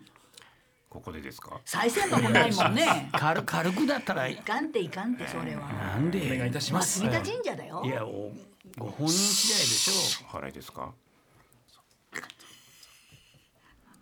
[0.88, 1.60] ここでですか？
[1.64, 6.20] 再銭箱ないもんね 軽軽くだったらいかんっていかんってそれはなんで？
[6.32, 8.32] お願いいたします増田神社だよいやお
[8.78, 10.92] ご本人次第でしょ払いですか？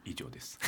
[0.04, 0.58] 以上です。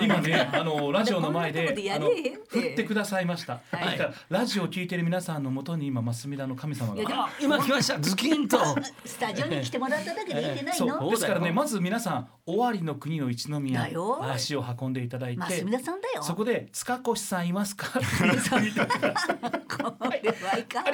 [0.00, 2.10] 今ねあのラジオの前でやであの
[2.48, 3.98] 振ってくださいました、はい。
[3.98, 7.30] だからラジオを聞いてる皆さんのもとに今増田の神様が。
[7.40, 8.00] 今来ました。
[8.00, 8.58] ズキンと。
[9.04, 11.10] スタジオに来てもらっただけでいいんじゃないの？
[11.10, 13.88] ですからねまず皆さん尾張の国の一宮
[14.32, 15.62] 足を運んでいただいて。
[15.62, 16.22] 増田さんだよ。
[16.22, 17.86] そこで塚越さんいますか？
[17.96, 18.68] あり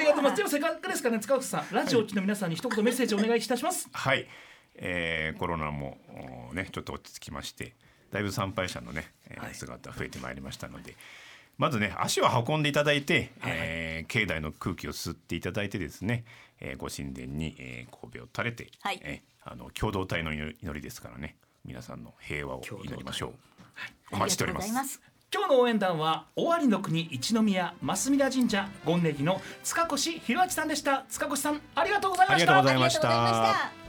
[0.05, 0.35] がとうございます。
[0.37, 3.89] でもせっかくですからね塚越さんラジオを聞きの皆さんに一言メッセージお願いいたします。
[3.91, 4.27] はい。
[4.79, 5.97] えーコロナも
[6.51, 7.73] おねちょっと落ち着きまして
[8.11, 10.95] だいぶ参拝者のね、えー姿増えてまいりましたので
[11.57, 16.23] まずね足を運んでいただいて、えー境内の空気を吸っていただいてですね、
[16.59, 18.99] えーご神殿に、えー神戸を垂れて、はい。
[19.03, 23.33] えーあの共同体の祈りですからね皆さんの平和を祈りましょう。
[24.11, 25.01] お待ちしております。
[25.33, 31.05] 今日の応援団は尾張の国一宮増宮神社権ネギの塚越弘明さんでした。
[31.09, 32.57] 塚越さんありがとうございました。
[32.59, 33.86] ありがとうございました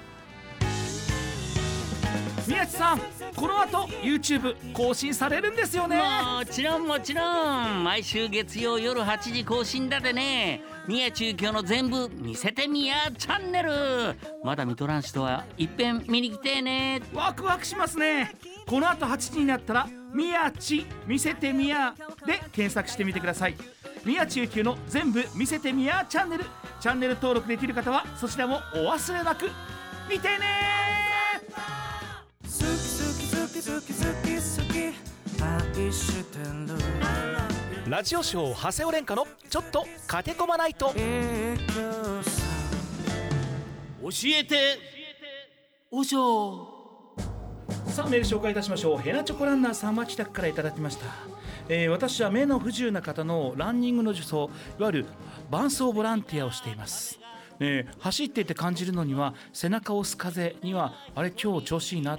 [2.49, 3.01] 宮地さん
[3.37, 5.99] この後 YouTube 更新されるんですよね。
[5.99, 7.85] もちろんもちろん。
[7.85, 10.63] 毎週月曜夜8時更新だでね。
[10.87, 13.71] 宮中京の全部見せてみやチャンネル。
[14.43, 17.03] まだ見とらん人はいっぺん見に来てね。
[17.13, 18.35] ワクワクしますね。
[18.67, 21.95] この後8時になったら「宮地見せてみや」
[22.27, 23.55] で検索してみてください。
[24.05, 26.47] 宮地ゆきの全部見せてみやチャンネル。
[26.81, 29.51] チャンネル登録できる方はそちらもお忘れなく
[30.09, 30.69] 見てね
[37.89, 40.93] ラジオショー長谷尾廉歌のちょっと駆け込まないと教
[44.27, 44.79] えて
[45.91, 47.15] おしょ
[47.87, 48.99] さあメール紹介いたしましょう。
[48.99, 51.07] ヘナチョコランナーさんは自宅からいただきました、
[51.71, 55.07] えー私は目の不自由な方のランニングの助走いわゆる
[55.51, 57.19] 伴走ボランティアをしています。
[57.59, 62.19] ねえ走っていて感じるのには背中を押す風にはあれ今日調子いいな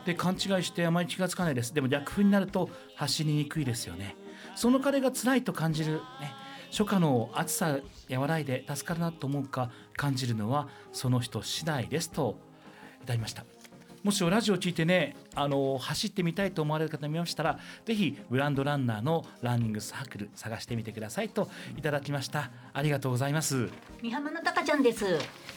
[0.00, 1.74] って勘違いしてあまり気がつかないです。
[1.74, 4.16] でも逆風になると走りにくいですよね。
[4.56, 6.32] その彼が辛いと感じるね
[6.70, 7.78] 初夏の暑さ
[8.10, 12.38] 和らいで助かるなと思うか感じるのはその人次第ですと
[13.02, 13.44] いただきました。
[14.02, 22.50] もしラジオを聞いてねあの走ってみたいと思われる方いましたらぜひブランドランナーのランニングサークル探してみてくださいといただきました。
[22.72, 23.68] ありがとうございます。
[24.02, 25.04] 三浜のたかちゃんです。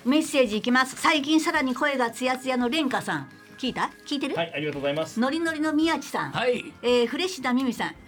[0.04, 0.98] メッセージいきます。
[0.98, 3.43] 最近さらに声がツヤツヤの蓮華さん。
[3.58, 3.90] 聞いた？
[4.06, 5.20] 聞いてる、はいありがとうございます。
[5.20, 6.74] ノリノリの宮地さん、はい。
[6.82, 7.96] えーフレッシュなミミさん。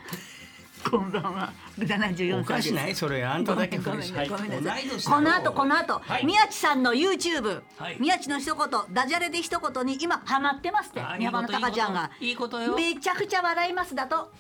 [0.90, 1.52] こんばんは。
[1.80, 2.94] 74おかしない？
[2.96, 4.38] それあんただけごめんフレッシュ。
[4.38, 4.84] ごめんなさい。
[5.04, 6.26] この後この後、はい。
[6.26, 7.98] 宮地さんの YouTube、はい。
[8.00, 8.56] 宮地の一言
[8.94, 11.02] ダジャレで一言に今ハマってますって。
[11.02, 12.12] あ三浜のたかちゃんが。
[12.20, 12.94] いいこといいことよ。
[12.94, 14.32] めちゃくちゃ笑いますだと。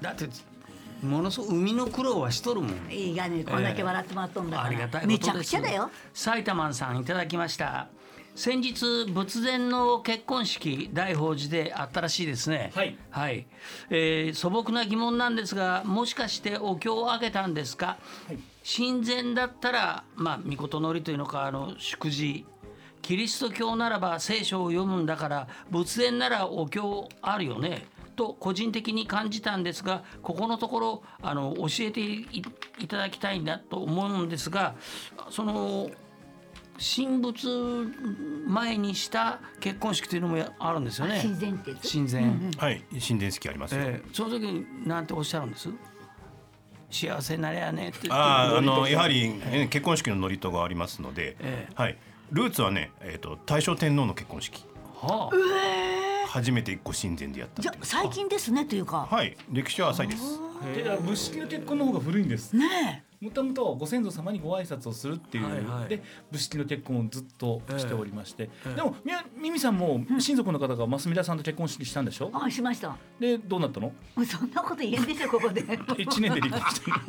[0.00, 0.28] だって
[1.02, 2.90] ものすごく海の苦労はしとるもん。
[2.90, 5.90] いいがねこんだけ笑ってもらっとんだから、ありがたいことですめちゃくちゃだよ。
[6.12, 7.88] 埼玉さんいただきました
[8.36, 12.70] 先日仏前の結婚式大宝寺であったらしいですね。
[12.74, 12.98] はい。
[13.08, 13.46] はい、
[13.88, 17.96] えー素朴な疑問なんですがもしかしてお経をあげたんですか、
[18.62, 22.44] 神前だったらまあ御事のりというのかあの祝辞。
[23.00, 27.86] キリスト教ならば聖書を読むんだから仏前ならお経あるよね。
[28.16, 32.42] と個人的に感じたんですがここのところあの教えてい
[32.80, 34.74] いただきたいなと思うんですが
[35.30, 35.90] その
[36.78, 37.48] 神仏
[38.46, 41.20] 前にした結婚式というのもやあるんですよね。
[41.22, 42.24] 神前って神前、
[42.58, 43.80] はい神殿式ありますよ。
[43.82, 44.08] ええ。
[44.12, 45.68] その時になんておっしゃるんです？
[46.90, 51.98] 幸せになれやねってあああのやはり、り、え結婚式の祝詞がありますので、えはい。
[52.30, 54.64] ルーツはねえっ、と大正天皇の結婚式。
[54.94, 59.08] はあ、初めてご神前でやったじゃ最近ですねというか。
[59.10, 59.36] はい。
[59.50, 60.45] 歴史は浅いです。
[61.02, 62.54] 仏式の結婚の方が古いんです。
[62.56, 65.88] ねもともとご先祖様にご挨拶をするっていう、はいはい。
[65.88, 72.30] で仏式の結婚をずっとしておりまして、ええでもみやミミさんも親族の方が増田さんと結婚式したんでしょ？
[72.34, 72.94] えあしました。
[73.18, 73.90] でどうなったの？
[74.26, 75.64] そんなこと言えんでしょここで。
[75.96, 77.00] 一年で離婚した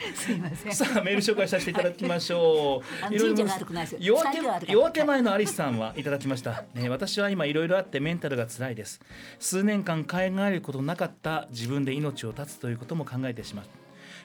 [0.14, 3.12] すいませんさあメール紹介させていただきましょう。
[3.14, 6.64] いろいろ神社が悪くないです夜明前のアリスさんはいただきました。
[6.74, 9.00] ね、私は今いろいろあってメンタルが辛いです。
[9.38, 13.66] 数年間考えることなかった自分で命を絶つということも考えてしまう。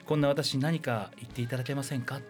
[0.06, 2.20] こんな私に何か言っていただけませんか？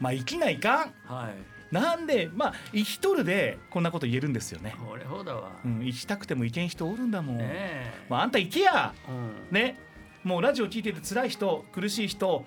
[0.00, 0.92] まあ生きないかん。
[1.06, 4.76] はいなんでまあ生きとるでこんなこと言えるんですよね。
[4.88, 7.38] これほどは、うん、生きたくても生けん人おるんだもん。
[7.38, 8.94] ねえまああんた生きや。
[9.08, 9.76] うんね
[10.26, 12.44] もうラジオ聞いてて辛い人苦しい人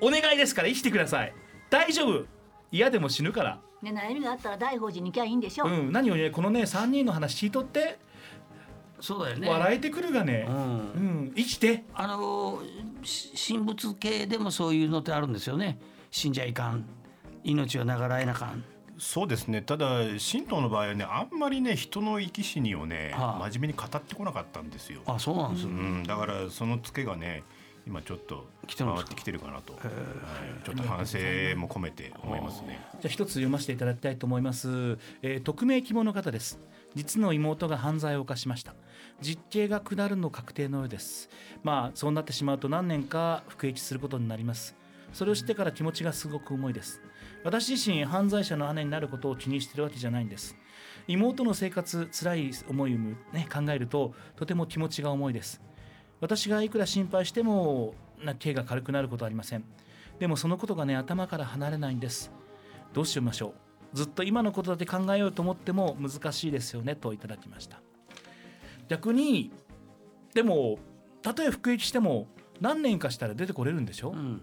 [0.00, 1.34] お願いですから生きてください。
[1.68, 2.24] 大丈夫。
[2.72, 3.60] 嫌でも死ぬから。
[3.82, 5.68] ね悩みがあったら大宝寺に行きゃいいんでしょ、う。
[5.68, 5.92] ん。
[5.92, 7.98] 何よりねこのね3人の話聞いとって。
[9.02, 9.50] そうだよね。
[9.50, 10.46] 笑えてくるがね。
[10.48, 11.24] ううん。
[11.26, 11.84] ん生きて。
[11.92, 12.62] あの
[13.02, 15.78] し神仏系でもそういうのってあるんですよね。
[16.10, 16.86] 死んじゃいかん。
[17.44, 18.64] 命を長らえなかん
[19.00, 19.62] そうですね。
[19.62, 19.86] ただ
[20.30, 23.38] 神道の場合はねあんまりね人の生き死にをね、はあ。
[23.50, 25.00] 真面目に語ってこなかったんですよ。
[25.06, 27.42] あそうなんです、うん、だからそのツケがね
[27.86, 29.82] 今ちょっと回ってきてるかなと、はい、
[30.64, 31.18] ちょっと反省
[31.56, 32.78] も込めて思いますね。
[32.92, 36.60] じゃあ一つ読ませていただきたいと思います、えー匿名希望の方です。
[36.94, 38.74] 実の妹が犯罪を犯しました。
[39.22, 41.30] 実刑が下るの確定のようです。
[41.62, 44.76] まあそうなってしまうと何年か服役することになります。
[45.12, 47.00] それを知ってから気持ちがすごく重いです
[47.42, 50.56] 私自身犯罪者の姉になることを気にしているわけじゃないんです。
[51.08, 55.60] 妹の生活辛い思いを、ね、考えるととても気持ちが重いです。
[56.20, 59.64] 私がいくら心配してもな刑が軽くなることはありません。
[60.18, 62.30] でもそのことがね頭から離れないんです。
[62.92, 63.54] どうしましょ
[63.94, 63.96] う。
[63.96, 67.80] ずっと今のことだけ考えようと思っても難しいですよねといただきました。
[68.88, 69.50] 逆に
[70.34, 70.78] でも
[71.22, 72.28] たとえ服役しても
[72.60, 74.42] 何年かしたら出てこれるんでしょ、うん。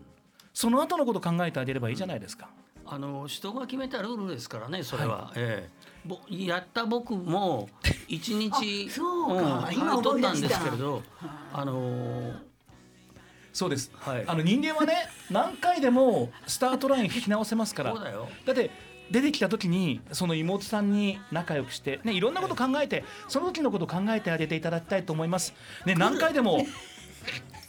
[0.53, 2.49] その後のこと考えてあげればいいじゃないですか、
[2.89, 5.88] あの人が決めたルールですからねそれは、ええ。
[6.05, 7.69] ぼやった僕も
[8.07, 9.69] 一日あそうか。
[9.69, 11.03] ん今はい取ったんですけれど
[11.53, 12.47] あのー
[13.53, 14.23] そうです、はい。
[14.27, 17.93] あの人間はね 何回でもスタートライン引き直せますから。
[17.93, 18.69] だって
[19.09, 25.53] 出てきた時にその妹さんに仲良くして、ね、いろんなこと考えてその時のことを考えてあげていただきたいと思います、
[25.85, 26.65] ね、何回でも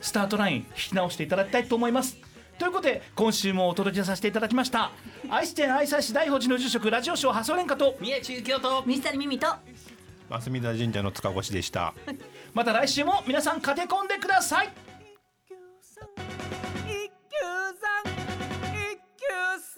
[0.00, 2.18] スタートライン引き直していただきたいと思います
[2.58, 4.90] ということで今週もお届けさせていただきました
[5.30, 9.46] 愛知県愛西市大宝寺の住職ラジオショー破送連歌と三重中京と水谷美美と
[10.28, 11.94] 増田神社の塚越でした。
[12.52, 14.68] また来週も皆さん駆け込んでください。
[16.84, 17.38] 一級
[17.80, 18.10] さん
[18.74, 19.24] 一級
[19.58, 19.77] さ